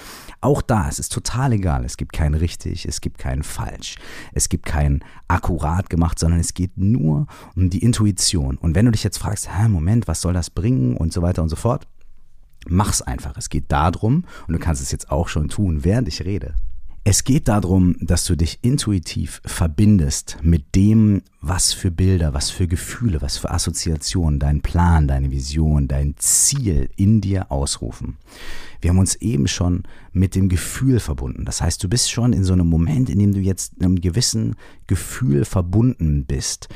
Auch 0.41 0.63
da, 0.63 0.89
es 0.89 0.99
ist 0.99 1.13
total 1.13 1.53
egal. 1.53 1.85
Es 1.85 1.97
gibt 1.97 2.13
kein 2.13 2.35
richtig, 2.35 2.87
es 2.87 3.01
gibt 3.01 3.19
kein 3.19 3.43
falsch, 3.43 3.97
es 4.33 4.49
gibt 4.49 4.67
kein 4.67 5.05
akkurat 5.29 5.91
gemacht, 5.91 6.19
sondern 6.19 6.41
es 6.41 6.55
geht 6.55 6.77
nur 6.77 7.27
um 7.55 7.71
die 7.71 7.83
Intuition. 7.83 8.57
Und 8.57 8.75
wenn 8.75 8.87
du 8.87 8.93
dich 8.93 9.05
jetzt 9.05 9.19
fragst, 9.19 9.49
hä, 9.55 9.69
Moment, 9.69 10.09
was 10.09 10.23
soll 10.23 10.33
das 10.33 10.51
bringen 10.51 10.97
und 10.97 11.13
so 11.13 11.23
weiter 11.23 11.43
und 11.43 11.49
so 11.49 11.57
fort, 11.57 11.87
Mach's 12.69 13.03
einfach. 13.03 13.37
Es 13.37 13.49
geht 13.49 13.73
darum, 13.73 14.25
und 14.47 14.53
du 14.53 14.59
kannst 14.61 14.81
es 14.81 14.93
jetzt 14.93 15.11
auch 15.11 15.27
schon 15.27 15.49
tun, 15.49 15.83
während 15.83 16.07
ich 16.07 16.25
rede. 16.25 16.55
Es 17.05 17.25
geht 17.25 17.49
darum, 17.49 17.97
dass 18.01 18.27
du 18.27 18.37
dich 18.37 18.61
intuitiv 18.63 19.43
verbindest 19.45 20.39
mit 20.41 20.77
dem, 20.77 21.23
was 21.41 21.73
für 21.73 21.91
Bilder, 21.91 22.33
was 22.33 22.51
für 22.51 22.69
Gefühle, 22.69 23.21
was 23.21 23.39
für 23.39 23.51
Assoziationen 23.51 24.39
dein 24.39 24.61
Plan, 24.61 25.09
deine 25.09 25.33
Vision, 25.33 25.89
dein 25.89 26.15
Ziel 26.19 26.91
in 26.95 27.21
dir 27.21 27.51
ausrufen. 27.51 28.19
Wir 28.81 28.91
haben 28.91 29.01
uns 29.01 29.17
eben 29.17 29.49
schon 29.49 29.83
mit 30.13 30.37
dem 30.37 30.49
Gefühl 30.49 31.01
verbunden. 31.01 31.45
Das 31.45 31.61
heißt, 31.61 31.83
du 31.83 31.89
bist 31.89 32.09
schon 32.13 32.33
in 32.33 32.45
so 32.45 32.53
einem 32.53 32.69
Moment, 32.69 33.11
in 33.11 33.19
dem 33.19 33.33
du 33.35 33.41
jetzt 33.41 33.73
einem 33.81 34.01
gewissen 34.01 34.55
Gefühl 34.87 35.45
verbunden 35.45 36.25
bist 36.25 36.69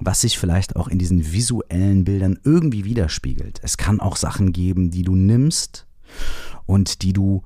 was 0.00 0.20
sich 0.20 0.38
vielleicht 0.38 0.76
auch 0.76 0.88
in 0.88 0.98
diesen 0.98 1.32
visuellen 1.32 2.04
Bildern 2.04 2.38
irgendwie 2.42 2.84
widerspiegelt. 2.84 3.60
Es 3.62 3.76
kann 3.76 4.00
auch 4.00 4.16
Sachen 4.16 4.52
geben, 4.52 4.90
die 4.90 5.02
du 5.02 5.14
nimmst 5.14 5.86
und 6.66 7.02
die 7.02 7.12
du 7.12 7.42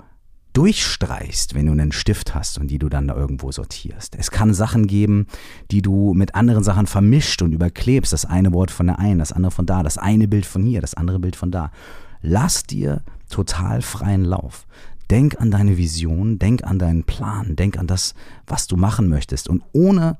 durchstreichst, 0.58 1.54
wenn 1.54 1.66
du 1.66 1.72
einen 1.72 1.92
Stift 1.92 2.34
hast 2.34 2.58
und 2.58 2.66
die 2.66 2.80
du 2.80 2.88
dann 2.88 3.06
da 3.06 3.14
irgendwo 3.14 3.52
sortierst. 3.52 4.16
Es 4.18 4.32
kann 4.32 4.52
Sachen 4.52 4.88
geben, 4.88 5.28
die 5.70 5.82
du 5.82 6.14
mit 6.14 6.34
anderen 6.34 6.64
Sachen 6.64 6.88
vermischt 6.88 7.42
und 7.42 7.52
überklebst. 7.52 8.12
Das 8.12 8.24
eine 8.24 8.52
Wort 8.52 8.72
von 8.72 8.88
der 8.88 8.98
einen, 8.98 9.20
das 9.20 9.30
andere 9.30 9.52
von 9.52 9.66
da, 9.66 9.84
das 9.84 9.98
eine 9.98 10.26
Bild 10.26 10.46
von 10.46 10.64
hier, 10.64 10.80
das 10.80 10.94
andere 10.94 11.20
Bild 11.20 11.36
von 11.36 11.52
da. 11.52 11.70
Lass 12.22 12.64
dir 12.64 13.02
total 13.30 13.82
freien 13.82 14.24
Lauf. 14.24 14.66
Denk 15.12 15.40
an 15.40 15.52
deine 15.52 15.76
Vision, 15.76 16.40
denk 16.40 16.64
an 16.64 16.80
deinen 16.80 17.04
Plan, 17.04 17.54
denk 17.54 17.78
an 17.78 17.86
das, 17.86 18.14
was 18.44 18.66
du 18.66 18.76
machen 18.76 19.08
möchtest. 19.08 19.48
Und 19.48 19.62
ohne 19.72 20.18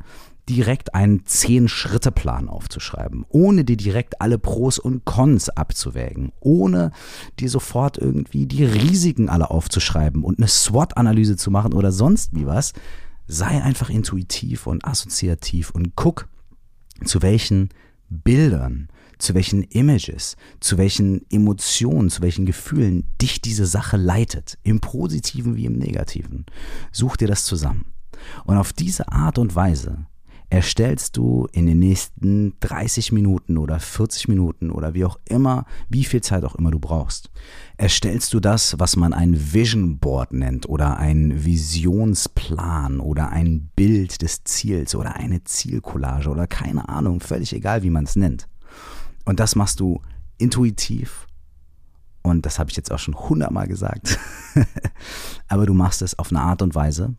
direkt 0.49 0.95
einen 0.95 1.27
Zehn-Schritte-Plan 1.27 2.49
aufzuschreiben, 2.49 3.25
ohne 3.29 3.65
dir 3.65 3.77
direkt 3.77 4.21
alle 4.21 4.39
Pros 4.39 4.79
und 4.79 5.05
Cons 5.05 5.51
abzuwägen, 5.51 6.33
ohne 6.41 6.93
dir 7.39 7.51
sofort 7.51 7.99
irgendwie 7.99 8.47
die 8.47 8.65
Risiken 8.65 9.29
alle 9.29 9.51
aufzuschreiben 9.51 10.25
und 10.25 10.39
eine 10.39 10.49
SWOT-Analyse 10.49 11.37
zu 11.37 11.51
machen 11.51 11.75
oder 11.75 11.93
sonst 11.93 12.35
wie 12.35 12.47
was. 12.47 12.73
Sei 13.27 13.63
einfach 13.63 13.91
intuitiv 13.91 14.67
und 14.67 14.85
assoziativ 14.87 15.71
und 15.71 15.95
guck, 15.97 16.29
zu 17.05 17.21
welchen 17.21 17.69
Bildern, 18.09 18.89
zu 19.19 19.35
welchen 19.35 19.65
Images, 19.65 20.37
zu 20.61 20.79
welchen 20.79 21.29
Emotionen, 21.31 22.09
zu 22.09 22.23
welchen 22.23 22.47
Gefühlen 22.47 23.05
dich 23.21 23.43
diese 23.43 23.67
Sache 23.67 23.97
leitet, 23.97 24.59
im 24.63 24.81
positiven 24.81 25.57
wie 25.57 25.67
im 25.67 25.77
negativen. 25.77 26.47
Such 26.91 27.17
dir 27.17 27.29
das 27.29 27.45
zusammen. 27.45 27.87
Und 28.45 28.57
auf 28.57 28.73
diese 28.73 29.13
Art 29.13 29.39
und 29.39 29.55
Weise 29.55 30.07
erstellst 30.51 31.17
du 31.17 31.47
in 31.53 31.67
den 31.67 31.79
nächsten 31.79 32.55
30 32.61 33.13
Minuten 33.13 33.59
oder 33.59 33.79
40 33.79 34.29
Minuten 34.29 34.71
oder 34.71 34.95
wie 34.95 35.05
auch 35.05 35.19
immer, 35.27 35.67
wie 35.89 36.05
viel 36.05 36.23
Zeit 36.23 36.45
auch 36.45 36.55
immer 36.55 36.71
du 36.71 36.79
brauchst. 36.79 37.31
Erstellst 37.77 38.33
du 38.33 38.41
das, 38.41 38.79
was 38.79 38.97
man 38.97 39.13
ein 39.13 39.53
Vision 39.53 39.99
Board 39.99 40.33
nennt 40.33 40.69
oder 40.69 40.97
ein 40.97 41.45
Visionsplan 41.45 43.01
oder 43.01 43.31
ein 43.31 43.71
Bild 43.77 44.23
des 44.23 44.45
Ziels 44.45 44.95
oder 44.95 45.17
eine 45.17 45.45
Zielcollage 45.45 46.31
oder 46.31 46.47
keine 46.47 46.89
Ahnung, 46.89 47.21
völlig 47.21 47.53
egal, 47.53 47.83
wie 47.83 47.91
man 47.91 48.05
es 48.05 48.17
nennt. 48.17 48.49
Und 49.27 49.41
das 49.41 49.55
machst 49.55 49.81
du 49.81 50.01
intuitiv 50.39 51.27
und 52.23 52.47
das 52.47 52.59
habe 52.59 52.71
ich 52.71 52.77
jetzt 52.77 52.93
auch 52.93 52.99
schon 52.99 53.15
hundertmal 53.15 53.69
gesagt, 53.69 54.19
aber 55.49 55.67
du 55.67 55.75
machst 55.75 56.03
es 56.03 56.19
auf 56.19 56.31
eine 56.31 56.41
Art 56.41 56.63
und 56.63 56.75
Weise, 56.75 57.15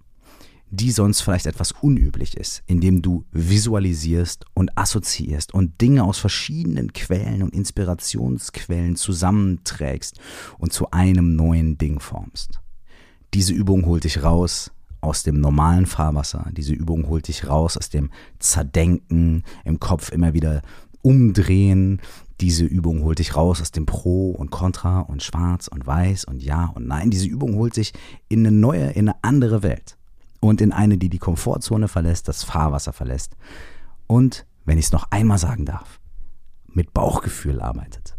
die 0.72 0.92
sonst 0.92 1.22
vielleicht 1.22 1.48
etwas 1.48 1.72
unüblich 1.72 2.38
ist, 2.38 2.62
indem 2.68 3.02
du 3.02 3.26
visualisierst 3.32 4.46
und 4.54 4.78
assoziierst 4.78 5.54
und 5.54 5.82
Dinge 5.82 6.04
aus 6.04 6.20
verschiedenen 6.20 6.94
Quellen 6.94 7.42
und 7.42 7.54
Inspirationsquellen 7.54 8.96
zusammenträgst 8.96 10.20
und 10.58 10.72
zu 10.72 10.92
einem 10.92 11.36
neuen 11.36 11.78
Ding 11.78 12.00
formst. 12.00 12.60
Diese 13.34 13.54
Übung 13.54 13.86
holt 13.86 14.04
dich 14.04 14.24
raus 14.24 14.72
aus 15.02 15.24
dem 15.24 15.40
normalen 15.40 15.86
Fahrwasser, 15.86 16.50
diese 16.52 16.74
Übung 16.74 17.08
holt 17.08 17.28
dich 17.28 17.48
raus 17.48 17.78
aus 17.78 17.90
dem 17.90 18.12
Zerdenken, 18.38 19.44
im 19.64 19.80
Kopf 19.80 20.12
immer 20.12 20.34
wieder 20.34 20.62
umdrehen, 21.02 22.02
diese 22.42 22.66
Übung 22.66 23.04
holt 23.04 23.20
dich 23.20 23.36
raus 23.36 23.62
aus 23.62 23.72
dem 23.72 23.86
Pro 23.86 24.32
und 24.32 24.52
Contra 24.52 25.02
und 25.02 25.24
Schwarz 25.24 25.68
und 25.68 25.86
Weiß 25.86 26.26
und 26.26 26.44
Ja 26.44 26.72
und 26.76 26.88
Nein. 26.88 27.10
Diese 27.10 27.28
Übung 27.28 27.56
holt 27.56 27.76
dich 27.76 27.94
in 28.28 28.46
eine 28.46 28.56
neue, 28.56 28.92
in 28.92 29.10
eine 29.10 29.24
andere 29.24 29.64
Welt 29.64 29.99
und 30.40 30.62
in 30.62 30.72
eine, 30.72 30.98
die 30.98 31.10
die 31.10 31.20
Komfortzone 31.20 31.88
verlässt, 31.88 32.28
das 32.28 32.44
Fahrwasser 32.44 32.94
verlässt 32.94 33.36
und, 34.08 34.46
wenn 34.66 34.78
ich 34.78 34.86
es 34.86 34.92
noch 34.92 35.12
einmal 35.12 35.38
sagen 35.38 35.66
darf, 35.66 36.00
mit 36.68 36.94
Bauchgefühl 36.94 37.62
arbeitet. 37.62 38.16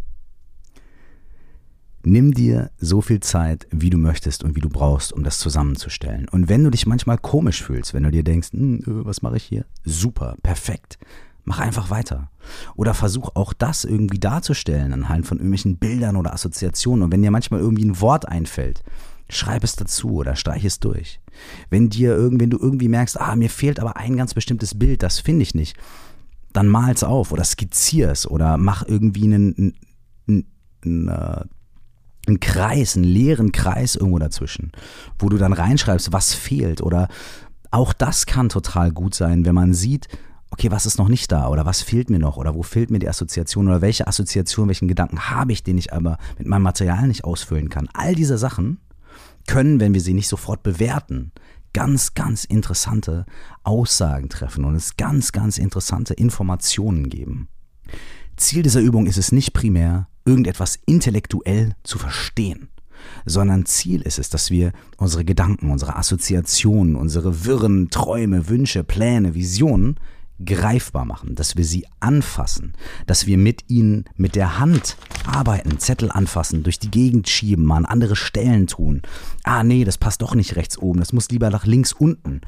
Nimm 2.02 2.33
dir 2.33 2.70
so 2.78 3.02
viel 3.02 3.20
Zeit, 3.20 3.66
wie 3.70 3.90
du 3.90 3.98
möchtest 3.98 4.42
und 4.42 4.56
wie 4.56 4.61
du 4.61 4.70
brauchst, 4.70 5.12
um 5.12 5.22
das 5.22 5.38
zusammenzustellen. 5.38 6.28
Und 6.30 6.48
wenn 6.48 6.64
du 6.64 6.70
dich 6.70 6.87
manchmal 6.87 7.18
komisch 7.18 7.62
fühlst, 7.62 7.92
wenn 7.92 8.04
du 8.04 8.11
dir 8.11 8.24
denkst, 8.24 8.52
hm, 8.52 8.78
äh, 8.78 9.04
was 9.04 9.20
mache 9.20 9.37
ich 9.37 9.44
hier? 9.44 9.66
Super, 9.85 10.37
perfekt. 10.42 10.98
Mach 11.44 11.59
einfach 11.59 11.90
weiter. 11.90 12.30
Oder 12.74 12.94
versuch 12.94 13.30
auch 13.35 13.52
das 13.52 13.85
irgendwie 13.85 14.18
darzustellen 14.18 14.92
anhand 14.92 15.26
von 15.26 15.38
irgendwelchen 15.38 15.76
Bildern 15.76 16.16
oder 16.16 16.33
Assoziationen. 16.33 17.02
Und 17.02 17.12
wenn 17.12 17.22
dir 17.22 17.30
manchmal 17.30 17.61
irgendwie 17.61 17.85
ein 17.85 18.00
Wort 18.00 18.26
einfällt, 18.28 18.83
schreib 19.31 19.64
es 19.64 19.77
dazu 19.77 20.14
oder 20.14 20.37
streich 20.37 20.64
es 20.64 20.81
durch. 20.81 21.21
Wenn 21.71 21.88
dir 21.88 22.16
wenn 22.33 22.51
du 22.51 22.59
irgendwie 22.59 22.88
merkst, 22.88 23.21
ah, 23.21 23.37
mir 23.37 23.51
fehlt 23.51 23.81
aber 23.81 23.97
ein 23.97 24.16
ganz 24.16 24.35
bestimmtes 24.35 24.79
Bild, 24.79 25.03
das 25.03 25.21
finde 25.21 25.43
ich 25.43 25.55
nicht, 25.55 25.77
dann 26.53 26.69
mal 26.69 26.93
es 26.93 27.05
auf 27.05 27.33
oder 27.33 27.45
skizzier 27.45 28.11
es 28.11 28.29
oder 28.29 28.57
mach 28.57 28.87
irgendwie 28.87 29.25
einen, 29.25 29.75
einen, 30.27 30.47
einen, 30.85 31.09
äh, 31.09 31.45
einen 32.27 32.40
Kreis, 32.40 32.97
einen 32.97 33.05
leeren 33.05 33.53
Kreis 33.53 33.95
irgendwo 33.97 34.19
dazwischen, 34.19 34.73
wo 35.19 35.29
du 35.29 35.38
dann 35.38 35.53
reinschreibst, 35.53 36.12
was 36.12 36.35
fehlt 36.35 36.83
oder 36.83 37.09
auch 37.71 37.93
das 37.93 38.27
kann 38.27 38.49
total 38.49 38.90
gut 38.90 39.14
sein, 39.14 39.45
wenn 39.45 39.55
man 39.55 39.75
sieht, 39.75 40.09
okay, 40.51 40.71
was 40.71 40.87
ist 40.87 40.99
noch 40.99 41.09
nicht 41.09 41.31
da 41.31 41.49
oder 41.49 41.64
was 41.64 41.83
fehlt 41.83 42.11
mir 42.11 42.19
noch 42.19 42.37
oder 42.37 42.55
wo 42.55 42.62
fehlt 42.62 42.90
mir 42.90 42.99
die 42.99 43.09
Assoziation 43.09 43.69
oder 43.69 43.81
welche 43.81 44.07
Assoziation, 44.07 44.69
welchen 44.69 44.88
Gedanken 44.88 45.31
habe 45.31 45.53
ich, 45.53 45.62
den 45.62 45.79
ich 45.79 45.93
aber 45.93 46.19
mit 46.38 46.49
meinem 46.49 46.62
Material 46.62 47.07
nicht 47.07 47.25
ausfüllen 47.25 47.69
kann. 47.69 47.88
All 47.93 48.14
diese 48.14 48.37
Sachen 48.37 48.79
können, 49.46 49.81
wenn 49.81 49.94
wir 49.94 50.00
sie 50.00 50.14
nicht 50.14 50.29
sofort 50.29 50.62
bewerten, 50.62 51.33
ganz, 51.72 52.14
ganz 52.14 52.44
interessante 52.44 53.26
Aussagen 53.62 54.29
treffen 54.29 54.64
und 54.64 54.74
es 54.74 54.96
ganz, 54.96 55.33
ganz 55.33 55.59
interessante 55.59 56.14
Informationen 56.14 57.09
geben. 57.09 57.48
Ziel 58.37 58.62
dieser 58.62 58.81
Übung 58.81 59.07
ist 59.07 59.18
es 59.18 59.33
nicht 59.33 59.53
primär, 59.53 60.09
irgendetwas 60.24 60.79
intellektuell 60.87 61.74
zu 61.83 61.98
verstehen, 61.98 62.68
sondern 63.26 63.66
Ziel 63.66 64.03
ist 64.03 64.18
es, 64.18 64.31
dass 64.31 64.50
wir 64.50 64.72
unsere 64.96 65.24
Gedanken, 65.24 65.70
unsere 65.70 65.96
Assoziationen, 65.96 66.96
unsere 66.96 67.44
wirren 67.44 67.90
Träume, 67.90 68.48
Wünsche, 68.48 68.85
Pläne, 68.85 69.35
Visionen 69.35 69.96
greifbar 70.44 71.05
machen, 71.05 71.35
dass 71.35 71.57
wir 71.57 71.64
sie 71.64 71.87
anfassen, 72.00 72.74
dass 73.07 73.26
wir 73.26 73.38
mit 73.38 73.64
ihnen 73.68 74.05
mit 74.16 74.35
der 74.35 74.59
Hand 74.59 74.96
arbeiten, 75.26 75.79
Zettel 75.79 76.11
anfassen, 76.11 76.62
durch 76.62 76.79
die 76.79 76.90
Gegend 76.90 77.29
schieben, 77.29 77.70
an 77.72 77.85
andere 77.85 78.16
Stellen 78.16 78.66
tun. 78.66 79.03
Ah 79.44 79.62
nee, 79.62 79.85
das 79.85 79.98
passt 79.98 80.22
doch 80.22 80.35
nicht 80.35 80.57
rechts 80.57 80.79
oben, 80.79 81.00
das 81.00 81.12
muss 81.12 81.29
lieber 81.29 81.50
nach 81.50 81.66
links 81.66 81.92
unten. 81.92 82.40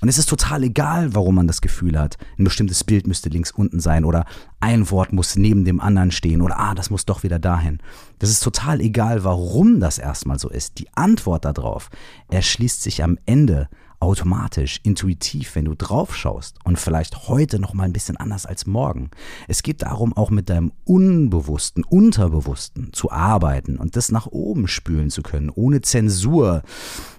Und 0.00 0.08
es 0.08 0.16
ist 0.16 0.30
total 0.30 0.62
egal, 0.62 1.14
warum 1.14 1.34
man 1.34 1.46
das 1.46 1.60
Gefühl 1.60 1.98
hat, 1.98 2.16
ein 2.38 2.44
bestimmtes 2.44 2.84
Bild 2.84 3.06
müsste 3.06 3.28
links 3.28 3.50
unten 3.50 3.80
sein 3.80 4.06
oder 4.06 4.24
ein 4.58 4.90
Wort 4.90 5.12
muss 5.12 5.36
neben 5.36 5.66
dem 5.66 5.78
anderen 5.78 6.10
stehen 6.10 6.40
oder 6.40 6.58
ah, 6.58 6.74
das 6.74 6.88
muss 6.88 7.04
doch 7.04 7.22
wieder 7.22 7.38
dahin. 7.38 7.80
Das 8.18 8.30
ist 8.30 8.42
total 8.42 8.80
egal, 8.80 9.24
warum 9.24 9.78
das 9.78 9.98
erstmal 9.98 10.38
so 10.38 10.48
ist. 10.48 10.78
Die 10.78 10.88
Antwort 10.94 11.44
darauf 11.44 11.90
erschließt 12.30 12.82
sich 12.82 13.04
am 13.04 13.18
Ende 13.26 13.68
automatisch, 14.00 14.80
intuitiv, 14.82 15.54
wenn 15.54 15.66
du 15.66 15.74
drauf 15.74 16.16
schaust 16.16 16.58
und 16.64 16.78
vielleicht 16.78 17.28
heute 17.28 17.60
noch 17.60 17.74
mal 17.74 17.84
ein 17.84 17.92
bisschen 17.92 18.16
anders 18.16 18.46
als 18.46 18.66
morgen. 18.66 19.10
Es 19.46 19.62
geht 19.62 19.82
darum, 19.82 20.16
auch 20.16 20.30
mit 20.30 20.48
deinem 20.48 20.72
Unbewussten, 20.84 21.84
Unterbewussten 21.84 22.92
zu 22.92 23.10
arbeiten 23.10 23.76
und 23.76 23.96
das 23.96 24.10
nach 24.10 24.26
oben 24.26 24.66
spülen 24.68 25.10
zu 25.10 25.22
können, 25.22 25.50
ohne 25.50 25.82
Zensur 25.82 26.62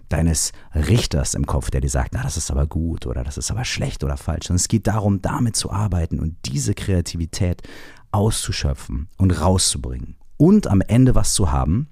deines 0.09 0.51
Richters 0.75 1.35
im 1.35 1.45
Kopf, 1.45 1.69
der 1.69 1.81
dir 1.81 1.89
sagt, 1.89 2.13
na, 2.13 2.23
das 2.23 2.35
ist 2.35 2.51
aber 2.51 2.67
gut 2.67 3.05
oder 3.05 3.23
das 3.23 3.37
ist 3.37 3.51
aber 3.51 3.63
schlecht 3.63 4.03
oder 4.03 4.17
falsch. 4.17 4.49
Und 4.49 4.57
es 4.57 4.67
geht 4.67 4.87
darum, 4.87 5.21
damit 5.21 5.55
zu 5.55 5.71
arbeiten 5.71 6.19
und 6.19 6.35
diese 6.45 6.73
Kreativität 6.73 7.61
auszuschöpfen 8.11 9.07
und 9.17 9.31
rauszubringen. 9.31 10.15
Und 10.37 10.67
am 10.67 10.81
Ende 10.81 11.15
was 11.15 11.33
zu 11.33 11.51
haben, 11.51 11.87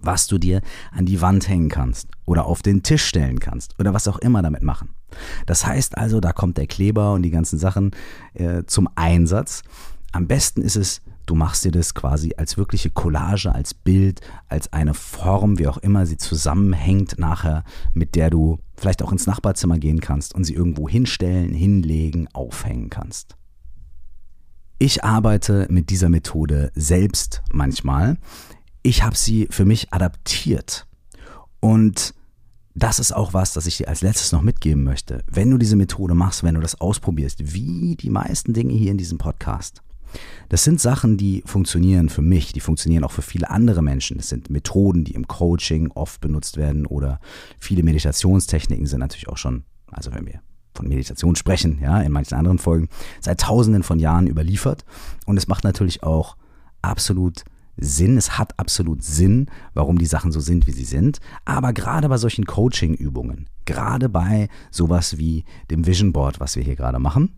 was 0.00 0.26
du 0.26 0.38
dir 0.38 0.60
an 0.92 1.06
die 1.06 1.20
Wand 1.20 1.48
hängen 1.48 1.68
kannst 1.68 2.08
oder 2.24 2.46
auf 2.46 2.62
den 2.62 2.82
Tisch 2.82 3.04
stellen 3.04 3.40
kannst 3.40 3.78
oder 3.78 3.94
was 3.94 4.08
auch 4.08 4.18
immer 4.18 4.42
damit 4.42 4.62
machen. 4.62 4.90
Das 5.46 5.66
heißt 5.66 5.96
also, 5.96 6.20
da 6.20 6.32
kommt 6.32 6.58
der 6.58 6.66
Kleber 6.66 7.14
und 7.14 7.22
die 7.22 7.30
ganzen 7.30 7.58
Sachen 7.58 7.92
äh, 8.34 8.64
zum 8.66 8.88
Einsatz. 8.94 9.62
Am 10.12 10.26
besten 10.26 10.62
ist 10.62 10.76
es, 10.76 11.02
du 11.26 11.34
machst 11.34 11.64
dir 11.64 11.72
das 11.72 11.94
quasi 11.94 12.34
als 12.36 12.56
wirkliche 12.56 12.90
Collage, 12.90 13.54
als 13.54 13.74
Bild, 13.74 14.20
als 14.48 14.72
eine 14.72 14.94
Form, 14.94 15.58
wie 15.58 15.68
auch 15.68 15.78
immer 15.78 16.06
sie 16.06 16.16
zusammenhängt 16.16 17.18
nachher, 17.18 17.64
mit 17.92 18.14
der 18.14 18.30
du 18.30 18.58
vielleicht 18.76 19.02
auch 19.02 19.12
ins 19.12 19.26
Nachbarzimmer 19.26 19.78
gehen 19.78 20.00
kannst 20.00 20.34
und 20.34 20.44
sie 20.44 20.54
irgendwo 20.54 20.88
hinstellen, 20.88 21.52
hinlegen, 21.52 22.28
aufhängen 22.32 22.90
kannst. 22.90 23.36
Ich 24.78 25.02
arbeite 25.02 25.66
mit 25.70 25.90
dieser 25.90 26.08
Methode 26.08 26.70
selbst 26.74 27.42
manchmal 27.50 28.16
ich 28.88 29.02
habe 29.02 29.16
sie 29.16 29.48
für 29.50 29.66
mich 29.66 29.92
adaptiert. 29.92 30.86
Und 31.60 32.14
das 32.74 32.98
ist 32.98 33.12
auch 33.12 33.34
was, 33.34 33.52
das 33.52 33.66
ich 33.66 33.76
dir 33.76 33.88
als 33.88 34.00
letztes 34.00 34.32
noch 34.32 34.40
mitgeben 34.40 34.82
möchte. 34.82 35.24
Wenn 35.30 35.50
du 35.50 35.58
diese 35.58 35.76
Methode 35.76 36.14
machst, 36.14 36.42
wenn 36.42 36.54
du 36.54 36.60
das 36.62 36.80
ausprobierst, 36.80 37.52
wie 37.52 37.96
die 37.96 38.08
meisten 38.08 38.54
Dinge 38.54 38.72
hier 38.72 38.90
in 38.90 38.96
diesem 38.96 39.18
Podcast, 39.18 39.82
das 40.48 40.64
sind 40.64 40.80
Sachen, 40.80 41.18
die 41.18 41.42
funktionieren 41.44 42.08
für 42.08 42.22
mich, 42.22 42.54
die 42.54 42.60
funktionieren 42.60 43.04
auch 43.04 43.12
für 43.12 43.20
viele 43.20 43.50
andere 43.50 43.82
Menschen. 43.82 44.16
Das 44.16 44.30
sind 44.30 44.48
Methoden, 44.48 45.04
die 45.04 45.12
im 45.12 45.28
Coaching 45.28 45.90
oft 45.90 46.22
benutzt 46.22 46.56
werden 46.56 46.86
oder 46.86 47.20
viele 47.58 47.82
Meditationstechniken 47.82 48.86
sind 48.86 49.00
natürlich 49.00 49.28
auch 49.28 49.36
schon, 49.36 49.64
also 49.90 50.14
wenn 50.14 50.24
wir 50.24 50.40
von 50.74 50.88
Meditation 50.88 51.36
sprechen, 51.36 51.80
ja, 51.82 52.00
in 52.00 52.12
manchen 52.12 52.38
anderen 52.38 52.58
Folgen, 52.58 52.88
seit 53.20 53.40
tausenden 53.40 53.82
von 53.82 53.98
Jahren 53.98 54.28
überliefert. 54.28 54.86
Und 55.26 55.36
es 55.36 55.46
macht 55.46 55.64
natürlich 55.64 56.02
auch 56.04 56.36
absolut 56.80 57.44
Sinn, 57.78 58.16
es 58.16 58.38
hat 58.38 58.58
absolut 58.58 59.02
Sinn, 59.02 59.46
warum 59.74 59.98
die 59.98 60.06
Sachen 60.06 60.32
so 60.32 60.40
sind, 60.40 60.66
wie 60.66 60.72
sie 60.72 60.84
sind. 60.84 61.20
Aber 61.44 61.72
gerade 61.72 62.08
bei 62.08 62.18
solchen 62.18 62.44
Coaching-Übungen, 62.44 63.48
gerade 63.64 64.08
bei 64.08 64.48
sowas 64.70 65.18
wie 65.18 65.44
dem 65.70 65.86
Vision 65.86 66.12
Board, 66.12 66.40
was 66.40 66.56
wir 66.56 66.62
hier 66.62 66.76
gerade 66.76 66.98
machen, 66.98 67.34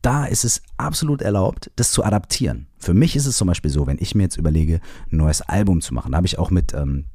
da 0.00 0.26
ist 0.26 0.44
es 0.44 0.62
absolut 0.76 1.22
erlaubt, 1.22 1.70
das 1.76 1.90
zu 1.90 2.04
adaptieren. 2.04 2.66
Für 2.78 2.94
mich 2.94 3.16
ist 3.16 3.26
es 3.26 3.36
zum 3.36 3.48
Beispiel 3.48 3.70
so, 3.70 3.86
wenn 3.86 3.96
ich 3.98 4.14
mir 4.14 4.24
jetzt 4.24 4.36
überlege, 4.36 4.80
ein 5.10 5.16
neues 5.16 5.40
Album 5.40 5.80
zu 5.80 5.94
machen, 5.94 6.12
da 6.12 6.18
habe 6.18 6.26
ich 6.26 6.38
auch 6.38 6.50
mit 6.50 6.74
ähm, 6.74 7.06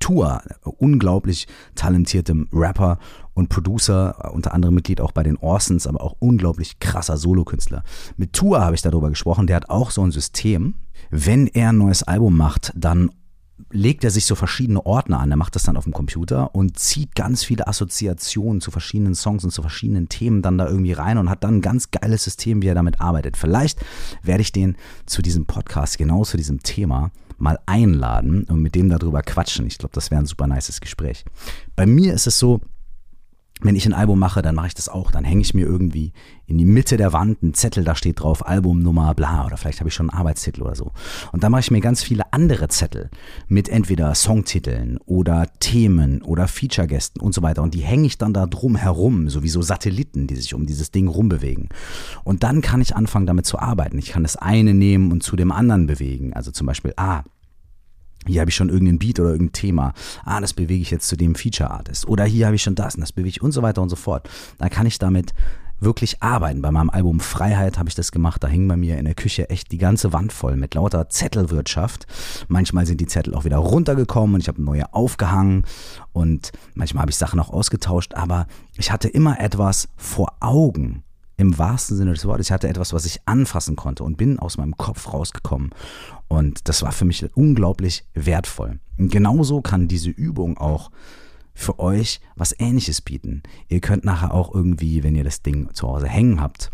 Tour, 0.00 0.42
unglaublich 0.62 1.46
talentiertem 1.74 2.48
Rapper 2.52 2.98
und 3.40 3.48
Producer, 3.48 4.32
unter 4.32 4.54
anderem 4.54 4.74
Mitglied 4.74 5.00
auch 5.00 5.12
bei 5.12 5.22
den 5.22 5.36
Orsons, 5.38 5.86
aber 5.86 6.02
auch 6.02 6.14
unglaublich 6.20 6.78
krasser 6.78 7.16
Solokünstler. 7.16 7.82
Mit 8.16 8.34
Tour 8.34 8.60
habe 8.60 8.74
ich 8.74 8.82
darüber 8.82 9.08
gesprochen, 9.08 9.46
der 9.46 9.56
hat 9.56 9.70
auch 9.70 9.90
so 9.90 10.02
ein 10.02 10.12
System, 10.12 10.74
wenn 11.10 11.46
er 11.48 11.70
ein 11.70 11.78
neues 11.78 12.02
Album 12.02 12.36
macht, 12.36 12.72
dann 12.76 13.10
legt 13.70 14.04
er 14.04 14.10
sich 14.10 14.26
so 14.26 14.34
verschiedene 14.34 14.84
Ordner 14.84 15.20
an. 15.20 15.30
Er 15.30 15.36
macht 15.36 15.54
das 15.54 15.62
dann 15.62 15.76
auf 15.76 15.84
dem 15.84 15.92
Computer 15.92 16.54
und 16.54 16.78
zieht 16.78 17.14
ganz 17.14 17.44
viele 17.44 17.66
Assoziationen 17.66 18.60
zu 18.60 18.70
verschiedenen 18.70 19.14
Songs 19.14 19.44
und 19.44 19.50
zu 19.50 19.62
verschiedenen 19.62 20.08
Themen 20.08 20.42
dann 20.42 20.58
da 20.58 20.66
irgendwie 20.66 20.92
rein 20.92 21.18
und 21.18 21.30
hat 21.30 21.44
dann 21.44 21.56
ein 21.56 21.60
ganz 21.62 21.90
geiles 21.90 22.24
System, 22.24 22.62
wie 22.62 22.68
er 22.68 22.74
damit 22.74 23.00
arbeitet. 23.00 23.36
Vielleicht 23.36 23.80
werde 24.22 24.42
ich 24.42 24.52
den 24.52 24.76
zu 25.06 25.22
diesem 25.22 25.46
Podcast, 25.46 25.98
genau 25.98 26.24
zu 26.24 26.36
diesem 26.36 26.62
Thema, 26.62 27.10
mal 27.38 27.58
einladen 27.66 28.44
und 28.44 28.60
mit 28.60 28.74
dem 28.74 28.90
darüber 28.90 29.22
quatschen. 29.22 29.66
Ich 29.66 29.78
glaube, 29.78 29.94
das 29.94 30.10
wäre 30.10 30.20
ein 30.20 30.26
super 30.26 30.46
nices 30.46 30.80
Gespräch. 30.80 31.24
Bei 31.76 31.86
mir 31.86 32.12
ist 32.12 32.26
es 32.26 32.38
so, 32.38 32.60
wenn 33.62 33.76
ich 33.76 33.86
ein 33.86 33.92
Album 33.92 34.18
mache, 34.18 34.42
dann 34.42 34.54
mache 34.54 34.68
ich 34.68 34.74
das 34.74 34.88
auch. 34.88 35.10
Dann 35.10 35.24
hänge 35.24 35.42
ich 35.42 35.54
mir 35.54 35.66
irgendwie 35.66 36.12
in 36.46 36.58
die 36.58 36.64
Mitte 36.64 36.96
der 36.96 37.12
Wand 37.12 37.42
einen 37.42 37.54
Zettel, 37.54 37.84
da 37.84 37.94
steht 37.94 38.20
drauf 38.20 38.46
Albumnummer, 38.46 39.14
bla, 39.14 39.46
oder 39.46 39.56
vielleicht 39.56 39.80
habe 39.80 39.88
ich 39.88 39.94
schon 39.94 40.10
einen 40.10 40.18
Arbeitstitel 40.18 40.62
oder 40.62 40.74
so. 40.74 40.92
Und 41.32 41.44
dann 41.44 41.52
mache 41.52 41.60
ich 41.60 41.70
mir 41.70 41.80
ganz 41.80 42.02
viele 42.02 42.32
andere 42.32 42.68
Zettel 42.68 43.10
mit 43.48 43.68
entweder 43.68 44.14
Songtiteln 44.14 44.98
oder 45.06 45.48
Themen 45.60 46.22
oder 46.22 46.48
Feature-Gästen 46.48 47.20
und 47.20 47.34
so 47.34 47.42
weiter. 47.42 47.62
Und 47.62 47.74
die 47.74 47.82
hänge 47.82 48.06
ich 48.06 48.18
dann 48.18 48.32
da 48.32 48.46
drum 48.46 48.76
herum, 48.76 49.28
so 49.28 49.42
wie 49.42 49.48
so 49.48 49.62
Satelliten, 49.62 50.26
die 50.26 50.36
sich 50.36 50.54
um 50.54 50.66
dieses 50.66 50.90
Ding 50.90 51.08
rumbewegen. 51.08 51.68
Und 52.24 52.42
dann 52.42 52.62
kann 52.62 52.80
ich 52.80 52.96
anfangen, 52.96 53.26
damit 53.26 53.46
zu 53.46 53.58
arbeiten. 53.58 53.98
Ich 53.98 54.08
kann 54.08 54.22
das 54.22 54.36
eine 54.36 54.74
nehmen 54.74 55.12
und 55.12 55.22
zu 55.22 55.36
dem 55.36 55.52
anderen 55.52 55.86
bewegen. 55.86 56.32
Also 56.32 56.50
zum 56.50 56.66
Beispiel, 56.66 56.94
ah, 56.96 57.22
hier 58.26 58.40
habe 58.40 58.50
ich 58.50 58.56
schon 58.56 58.68
irgendeinen 58.68 58.98
Beat 58.98 59.18
oder 59.18 59.30
irgendein 59.30 59.52
Thema. 59.52 59.92
Ah, 60.24 60.40
das 60.40 60.52
bewege 60.52 60.82
ich 60.82 60.90
jetzt 60.90 61.08
zu 61.08 61.16
dem 61.16 61.34
Feature 61.34 61.70
Artist. 61.70 62.06
Oder 62.06 62.24
hier 62.24 62.46
habe 62.46 62.56
ich 62.56 62.62
schon 62.62 62.74
das 62.74 62.94
und 62.94 63.00
das 63.00 63.12
bewege 63.12 63.30
ich 63.30 63.42
und 63.42 63.52
so 63.52 63.62
weiter 63.62 63.82
und 63.82 63.88
so 63.88 63.96
fort. 63.96 64.28
Dann 64.58 64.70
kann 64.70 64.86
ich 64.86 64.98
damit 64.98 65.32
wirklich 65.80 66.22
arbeiten. 66.22 66.62
Bei 66.62 66.70
meinem 66.70 66.90
Album 66.90 67.20
Freiheit 67.20 67.78
habe 67.78 67.88
ich 67.88 67.94
das 67.94 68.12
gemacht. 68.12 68.44
Da 68.44 68.48
hing 68.48 68.68
bei 68.68 68.76
mir 68.76 68.98
in 68.98 69.06
der 69.06 69.14
Küche 69.14 69.48
echt 69.50 69.72
die 69.72 69.78
ganze 69.78 70.12
Wand 70.12 70.32
voll 70.32 70.56
mit 70.56 70.74
lauter 70.74 71.08
Zettelwirtschaft. 71.08 72.06
Manchmal 72.48 72.86
sind 72.86 73.00
die 73.00 73.06
Zettel 73.06 73.34
auch 73.34 73.44
wieder 73.44 73.56
runtergekommen 73.56 74.34
und 74.34 74.40
ich 74.42 74.48
habe 74.48 74.62
neue 74.62 74.92
aufgehangen 74.92 75.64
und 76.12 76.52
manchmal 76.74 77.02
habe 77.02 77.10
ich 77.10 77.16
Sachen 77.16 77.40
auch 77.40 77.50
ausgetauscht. 77.50 78.14
Aber 78.14 78.46
ich 78.76 78.92
hatte 78.92 79.08
immer 79.08 79.40
etwas 79.40 79.88
vor 79.96 80.34
Augen 80.40 81.02
im 81.40 81.56
wahrsten 81.56 81.96
Sinne 81.96 82.12
des 82.12 82.26
Wortes. 82.26 82.48
Ich 82.48 82.52
hatte 82.52 82.68
etwas, 82.68 82.92
was 82.92 83.06
ich 83.06 83.26
anfassen 83.26 83.74
konnte 83.74 84.04
und 84.04 84.18
bin 84.18 84.38
aus 84.38 84.58
meinem 84.58 84.76
Kopf 84.76 85.12
rausgekommen. 85.12 85.70
Und 86.28 86.68
das 86.68 86.82
war 86.82 86.92
für 86.92 87.06
mich 87.06 87.24
unglaublich 87.34 88.04
wertvoll. 88.12 88.78
Und 88.98 89.10
genauso 89.10 89.62
kann 89.62 89.88
diese 89.88 90.10
Übung 90.10 90.58
auch 90.58 90.90
für 91.54 91.78
euch 91.78 92.20
was 92.36 92.54
Ähnliches 92.58 93.00
bieten. 93.00 93.42
Ihr 93.68 93.80
könnt 93.80 94.04
nachher 94.04 94.34
auch 94.34 94.54
irgendwie, 94.54 95.02
wenn 95.02 95.14
ihr 95.14 95.24
das 95.24 95.42
Ding 95.42 95.72
zu 95.72 95.88
Hause 95.88 96.08
hängen 96.08 96.42
habt, 96.42 96.70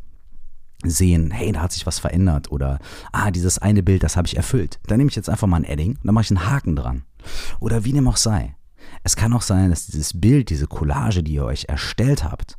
sehen, 0.84 1.30
hey, 1.30 1.52
da 1.52 1.62
hat 1.62 1.72
sich 1.72 1.86
was 1.86 2.00
verändert 2.00 2.50
oder 2.50 2.80
ah, 3.12 3.30
dieses 3.30 3.58
eine 3.58 3.84
Bild, 3.84 4.02
das 4.02 4.16
habe 4.16 4.26
ich 4.26 4.36
erfüllt. 4.36 4.80
Dann 4.88 4.98
nehme 4.98 5.10
ich 5.10 5.16
jetzt 5.16 5.30
einfach 5.30 5.46
mal 5.46 5.58
ein 5.58 5.64
Edding 5.64 5.92
und 5.92 6.04
dann 6.04 6.14
mache 6.14 6.24
ich 6.24 6.30
einen 6.30 6.50
Haken 6.50 6.74
dran. 6.74 7.04
Oder 7.60 7.84
wie 7.84 7.92
dem 7.92 8.08
auch 8.08 8.16
sei. 8.16 8.56
Es 9.04 9.14
kann 9.14 9.32
auch 9.32 9.42
sein, 9.42 9.70
dass 9.70 9.86
dieses 9.86 10.20
Bild, 10.20 10.50
diese 10.50 10.66
Collage, 10.66 11.22
die 11.22 11.34
ihr 11.34 11.44
euch 11.44 11.66
erstellt 11.68 12.24
habt, 12.24 12.58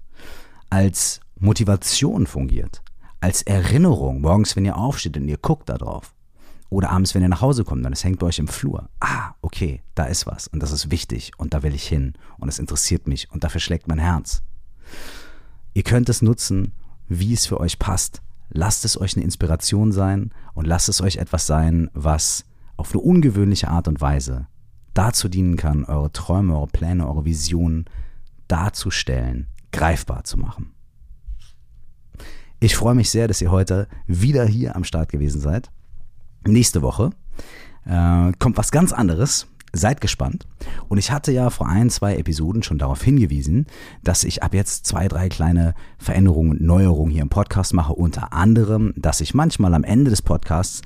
als 0.70 1.22
Motivation 1.40 2.28
fungiert, 2.28 2.82
als 3.20 3.42
Erinnerung 3.44 4.22
morgens, 4.22 4.56
wenn 4.56 4.66
ihr 4.66 4.78
aufsteht 4.78 5.18
und 5.18 5.28
ihr 5.28 5.38
guckt 5.38 5.70
da 5.70 5.78
drauf. 5.78 6.14
Oder 6.70 6.90
abends, 6.90 7.16
wenn 7.16 7.22
ihr 7.22 7.30
nach 7.30 7.42
Hause 7.42 7.64
kommt, 7.64 7.86
dann 7.86 7.94
es 7.94 8.04
hängt 8.04 8.20
bei 8.20 8.28
euch 8.28 8.40
im 8.40 8.48
Flur. 8.48 8.90
Ah, 9.00 9.32
okay, 9.42 9.82
da 9.96 10.06
ist 10.06 10.28
was 10.28 10.48
und 10.48 10.62
das 10.62 10.72
ist 10.72 10.92
wichtig 10.92 11.32
und 11.38 11.54
da 11.54 11.64
will 11.64 11.74
ich 11.74 11.88
hin 11.88 12.14
und 12.40 12.50
es 12.50 12.60
interessiert 12.60 13.08
mich 13.08 13.32
und 13.32 13.44
dafür 13.44 13.62
schlägt 13.62 13.88
mein 13.88 14.00
Herz. 14.00 14.42
Ihr 15.74 15.84
könnt 15.84 16.10
es 16.10 16.22
nutzen, 16.22 16.74
wie 17.08 17.34
es 17.34 17.46
für 17.46 17.60
euch 17.60 17.80
passt. 17.80 18.22
Lasst 18.50 18.84
es 18.84 19.00
euch 19.00 19.16
eine 19.16 19.24
Inspiration 19.24 19.92
sein 19.92 20.32
und 20.54 20.66
lasst 20.66 20.90
es 20.90 21.02
euch 21.02 21.18
etwas 21.18 21.48
sein, 21.48 21.90
was 21.94 22.46
auf 22.76 22.92
eine 22.92 23.02
ungewöhnliche 23.02 23.70
Art 23.70 23.88
und 23.88 24.02
Weise 24.02 24.48
dazu 24.94 25.30
dienen 25.30 25.58
kann, 25.58 25.86
eure 25.86 26.12
Träume, 26.12 26.56
eure 26.56 26.68
Pläne, 26.68 27.08
eure 27.08 27.24
Visionen 27.24 27.86
darzustellen, 28.48 29.48
greifbar 29.72 30.24
zu 30.24 30.38
machen. 30.38 30.74
Ich 32.60 32.76
freue 32.76 32.96
mich 32.96 33.12
sehr, 33.12 33.28
dass 33.28 33.42
ihr 33.42 33.52
heute 33.52 33.88
wieder 34.08 34.46
hier 34.46 34.76
am 34.76 34.84
Start 34.84 35.10
gewesen 35.10 35.40
seid. 35.40 35.70
Nächste 36.46 36.82
Woche 36.82 37.12
äh, 37.86 38.32
kommt 38.40 38.58
was 38.58 38.72
ganz 38.72 38.94
anderes. 38.94 39.48
Seid 39.74 40.02
gespannt. 40.02 40.48
Und 40.88 40.98
ich 40.98 41.12
hatte 41.12 41.32
ja 41.32 41.52
vor 41.52 41.68
ein, 41.68 41.92
zwei 41.92 42.16
Episoden 42.16 42.64
schon 42.64 42.80
darauf 42.80 43.04
hingewiesen, 43.04 43.68
dass 44.04 44.24
ich 44.24 44.42
ab 44.42 44.56
jetzt 44.56 44.88
zwei, 44.88 45.08
drei 45.08 45.30
kleine 45.30 45.76
Veränderungen 46.00 46.52
und 46.52 46.62
Neuerungen 46.62 47.12
hier 47.12 47.22
im 47.22 47.30
Podcast 47.30 47.76
mache. 47.76 47.94
Unter 47.94 48.34
anderem, 48.34 48.94
dass 48.96 49.22
ich 49.22 49.36
manchmal 49.36 49.76
am 49.76 49.84
Ende 49.84 50.10
des 50.10 50.24
Podcasts 50.24 50.82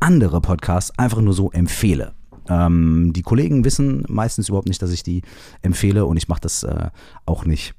andere 0.00 0.42
Podcasts 0.42 0.98
einfach 0.98 1.22
nur 1.22 1.32
so 1.32 1.50
empfehle. 1.52 2.12
Ähm, 2.50 3.12
die 3.14 3.22
Kollegen 3.22 3.64
wissen 3.64 4.04
meistens 4.08 4.50
überhaupt 4.50 4.68
nicht, 4.68 4.82
dass 4.82 4.90
ich 4.90 5.02
die 5.02 5.22
empfehle 5.62 6.04
und 6.04 6.18
ich 6.18 6.28
mache 6.28 6.42
das 6.42 6.64
äh, 6.64 6.90
auch 7.24 7.46
nicht 7.46 7.74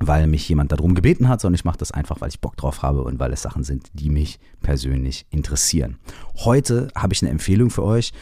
weil 0.00 0.26
mich 0.26 0.48
jemand 0.48 0.72
darum 0.72 0.94
gebeten 0.94 1.28
hat, 1.28 1.40
sondern 1.40 1.54
ich 1.54 1.64
mache 1.64 1.78
das 1.78 1.92
einfach, 1.92 2.20
weil 2.20 2.28
ich 2.28 2.40
Bock 2.40 2.56
drauf 2.56 2.82
habe 2.82 3.04
und 3.04 3.20
weil 3.20 3.32
es 3.32 3.42
Sachen 3.42 3.64
sind, 3.64 3.90
die 3.92 4.10
mich 4.10 4.40
persönlich 4.60 5.26
interessieren. 5.30 5.98
Heute 6.36 6.88
habe 6.94 7.12
ich 7.12 7.22
eine 7.22 7.30
Empfehlung 7.30 7.70
für 7.70 7.84
euch, 7.84 8.12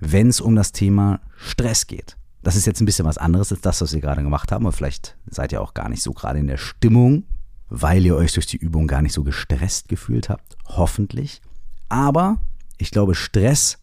wenn 0.00 0.28
es 0.28 0.40
um 0.40 0.56
das 0.56 0.72
Thema 0.72 1.20
Stress 1.36 1.86
geht. 1.86 2.16
Das 2.42 2.56
ist 2.56 2.66
jetzt 2.66 2.80
ein 2.80 2.86
bisschen 2.86 3.04
was 3.04 3.18
anderes 3.18 3.52
als 3.52 3.60
das, 3.60 3.80
was 3.80 3.92
wir 3.92 4.00
gerade 4.00 4.22
gemacht 4.22 4.50
haben, 4.50 4.64
und 4.64 4.72
vielleicht 4.72 5.16
seid 5.26 5.52
ihr 5.52 5.60
auch 5.60 5.74
gar 5.74 5.88
nicht 5.88 6.02
so 6.02 6.12
gerade 6.12 6.38
in 6.38 6.46
der 6.46 6.56
Stimmung, 6.56 7.24
weil 7.68 8.04
ihr 8.04 8.16
euch 8.16 8.32
durch 8.32 8.46
die 8.46 8.56
Übung 8.56 8.86
gar 8.86 9.02
nicht 9.02 9.12
so 9.12 9.22
gestresst 9.22 9.88
gefühlt 9.88 10.28
habt, 10.28 10.56
hoffentlich. 10.66 11.42
Aber 11.88 12.38
ich 12.78 12.90
glaube, 12.90 13.14
Stress 13.14 13.78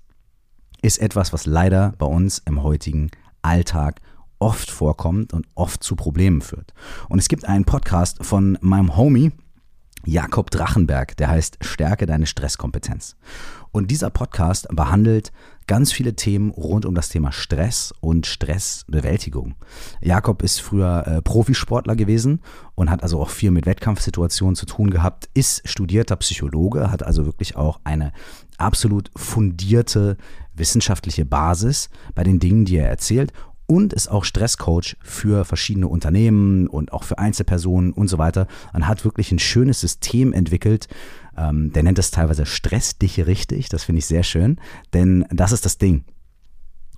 ist 0.81 0.99
etwas, 0.99 1.33
was 1.33 1.45
leider 1.45 1.93
bei 1.97 2.05
uns 2.05 2.39
im 2.39 2.63
heutigen 2.63 3.11
Alltag 3.41 4.01
oft 4.39 4.71
vorkommt 4.71 5.33
und 5.33 5.47
oft 5.55 5.83
zu 5.83 5.95
Problemen 5.95 6.41
führt. 6.41 6.73
Und 7.09 7.19
es 7.19 7.27
gibt 7.27 7.45
einen 7.45 7.65
Podcast 7.65 8.23
von 8.23 8.57
meinem 8.61 8.95
Homie, 8.95 9.31
Jakob 10.05 10.51
Drachenberg, 10.51 11.17
der 11.17 11.27
heißt 11.27 11.57
Stärke 11.61 12.05
deine 12.05 12.27
Stresskompetenz. 12.27 13.17
Und 13.71 13.91
dieser 13.91 14.09
Podcast 14.09 14.67
behandelt 14.71 15.33
ganz 15.67 15.91
viele 15.91 16.15
Themen 16.15 16.49
rund 16.51 16.85
um 16.85 16.95
das 16.95 17.09
Thema 17.09 17.33
Stress 17.33 17.93
und 17.99 18.25
Stressbewältigung. 18.25 19.55
Jakob 20.01 20.41
ist 20.41 20.61
früher 20.61 21.05
äh, 21.05 21.21
Profisportler 21.21 21.97
gewesen 21.97 22.41
und 22.75 22.89
hat 22.89 23.03
also 23.03 23.21
auch 23.21 23.29
viel 23.29 23.51
mit 23.51 23.65
Wettkampfsituationen 23.65 24.55
zu 24.55 24.65
tun 24.65 24.89
gehabt, 24.89 25.29
ist 25.33 25.67
studierter 25.67 26.15
Psychologe, 26.15 26.89
hat 26.89 27.03
also 27.03 27.25
wirklich 27.25 27.57
auch 27.57 27.81
eine 27.83 28.13
absolut 28.57 29.11
fundierte 29.15 30.17
wissenschaftliche 30.53 31.25
Basis 31.25 31.89
bei 32.15 32.23
den 32.23 32.39
Dingen, 32.39 32.63
die 32.63 32.77
er 32.77 32.87
erzählt 32.87 33.33
und 33.67 33.93
ist 33.93 34.07
auch 34.07 34.23
Stresscoach 34.23 34.95
für 35.01 35.45
verschiedene 35.45 35.87
Unternehmen 35.87 36.67
und 36.67 36.93
auch 36.93 37.03
für 37.03 37.19
Einzelpersonen 37.19 37.91
und 37.91 38.07
so 38.07 38.17
weiter 38.17 38.47
und 38.73 38.87
hat 38.87 39.05
wirklich 39.05 39.31
ein 39.31 39.39
schönes 39.39 39.81
System 39.81 40.33
entwickelt. 40.33 40.87
Ähm, 41.37 41.71
der 41.73 41.83
nennt 41.83 41.99
es 41.99 42.09
teilweise 42.09 42.45
Stress 42.45 42.97
dich 42.97 43.27
richtig, 43.27 43.69
das 43.69 43.83
finde 43.83 43.99
ich 43.99 44.05
sehr 44.05 44.23
schön, 44.23 44.59
denn 44.93 45.25
das 45.29 45.51
ist 45.51 45.65
das 45.65 45.77
Ding. 45.77 46.05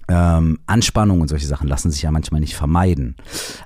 Ähm, 0.09 0.57
Anspannung 0.65 1.21
und 1.21 1.27
solche 1.27 1.45
Sachen 1.45 1.67
lassen 1.67 1.91
sich 1.91 2.01
ja 2.01 2.09
manchmal 2.09 2.41
nicht 2.41 2.55
vermeiden. 2.55 3.15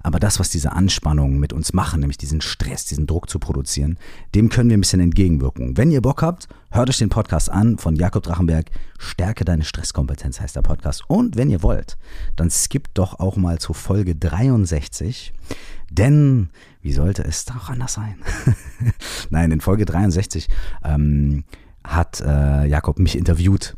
Aber 0.03 0.19
das, 0.19 0.39
was 0.41 0.49
diese 0.49 0.73
Anspannungen 0.73 1.39
mit 1.39 1.53
uns 1.53 1.71
machen, 1.71 2.01
nämlich 2.01 2.17
diesen 2.17 2.41
Stress, 2.41 2.83
diesen 2.83 3.07
Druck 3.07 3.29
zu 3.29 3.39
produzieren, 3.39 3.97
dem 4.35 4.49
können 4.49 4.69
wir 4.69 4.77
ein 4.77 4.81
bisschen 4.81 4.99
entgegenwirken. 4.99 5.77
Wenn 5.77 5.89
ihr 5.89 6.01
Bock 6.01 6.21
habt, 6.21 6.49
hört 6.69 6.89
euch 6.89 6.97
den 6.97 7.07
Podcast 7.07 7.49
an 7.49 7.77
von 7.77 7.95
Jakob 7.95 8.23
Drachenberg. 8.23 8.69
Stärke 8.99 9.45
deine 9.45 9.63
Stresskompetenz 9.63 10.41
heißt 10.41 10.57
der 10.57 10.63
Podcast. 10.63 11.03
Und 11.07 11.37
wenn 11.37 11.49
ihr 11.49 11.63
wollt, 11.63 11.97
dann 12.35 12.49
skippt 12.49 12.97
doch 12.97 13.19
auch 13.19 13.37
mal 13.37 13.59
zu 13.59 13.73
Folge 13.73 14.13
63. 14.13 15.33
Denn, 15.89 16.49
wie 16.81 16.91
sollte 16.91 17.23
es 17.23 17.45
doch 17.45 17.69
anders 17.69 17.93
sein? 17.93 18.15
Nein, 19.29 19.51
in 19.51 19.61
Folge 19.61 19.85
63 19.85 20.49
ähm, 20.83 21.45
hat 21.85 22.19
äh, 22.19 22.65
Jakob 22.65 22.99
mich 22.99 23.17
interviewt 23.17 23.77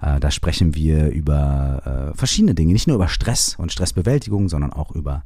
äh, 0.00 0.20
da 0.20 0.30
sprechen 0.30 0.74
wir 0.74 1.10
über 1.10 2.12
äh, 2.12 2.16
verschiedene 2.16 2.54
Dinge, 2.54 2.72
nicht 2.72 2.86
nur 2.86 2.96
über 2.96 3.08
Stress 3.08 3.56
und 3.56 3.72
Stressbewältigung, 3.72 4.48
sondern 4.48 4.72
auch 4.72 4.94
über 4.94 5.24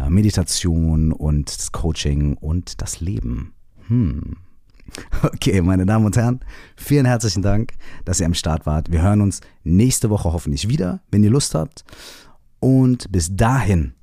äh, 0.00 0.08
Meditation 0.08 1.12
und 1.12 1.56
das 1.56 1.72
Coaching 1.72 2.34
und 2.34 2.80
das 2.80 3.00
Leben. 3.00 3.52
Hm. 3.88 4.36
Okay, 5.22 5.60
meine 5.62 5.84
Damen 5.84 6.06
und 6.06 6.16
Herren, 6.16 6.40
vielen 6.76 7.06
herzlichen 7.06 7.42
Dank, 7.42 7.72
dass 8.04 8.20
ihr 8.20 8.26
am 8.26 8.34
Start 8.34 8.66
wart. 8.66 8.92
Wir 8.92 9.02
hören 9.02 9.20
uns 9.20 9.40
nächste 9.64 10.10
Woche 10.10 10.32
hoffentlich 10.32 10.68
wieder, 10.68 11.00
wenn 11.10 11.24
ihr 11.24 11.30
Lust 11.30 11.56
habt. 11.56 11.84
Und 12.60 13.10
bis 13.10 13.34
dahin 13.34 13.94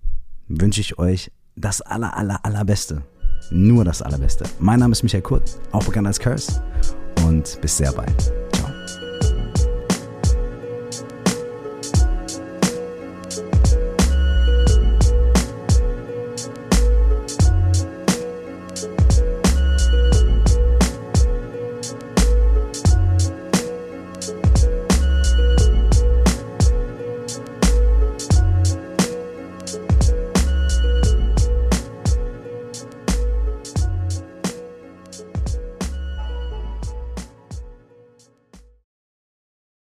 wünsche 0.49 0.81
ich 0.81 0.99
euch 0.99 1.31
das 1.55 1.81
aller, 1.81 2.15
aller, 2.17 2.45
allerbeste. 2.45 3.01
Nur 3.49 3.85
das 3.85 4.01
allerbeste. 4.01 4.45
Mein 4.59 4.79
Name 4.79 4.91
ist 4.91 5.03
Michael 5.03 5.23
Kurt, 5.23 5.57
auch 5.71 5.83
bekannt 5.85 6.07
als 6.07 6.19
Curse. 6.19 6.61
Und 7.25 7.59
bis 7.61 7.77
sehr 7.77 7.93
bald. 7.93 8.42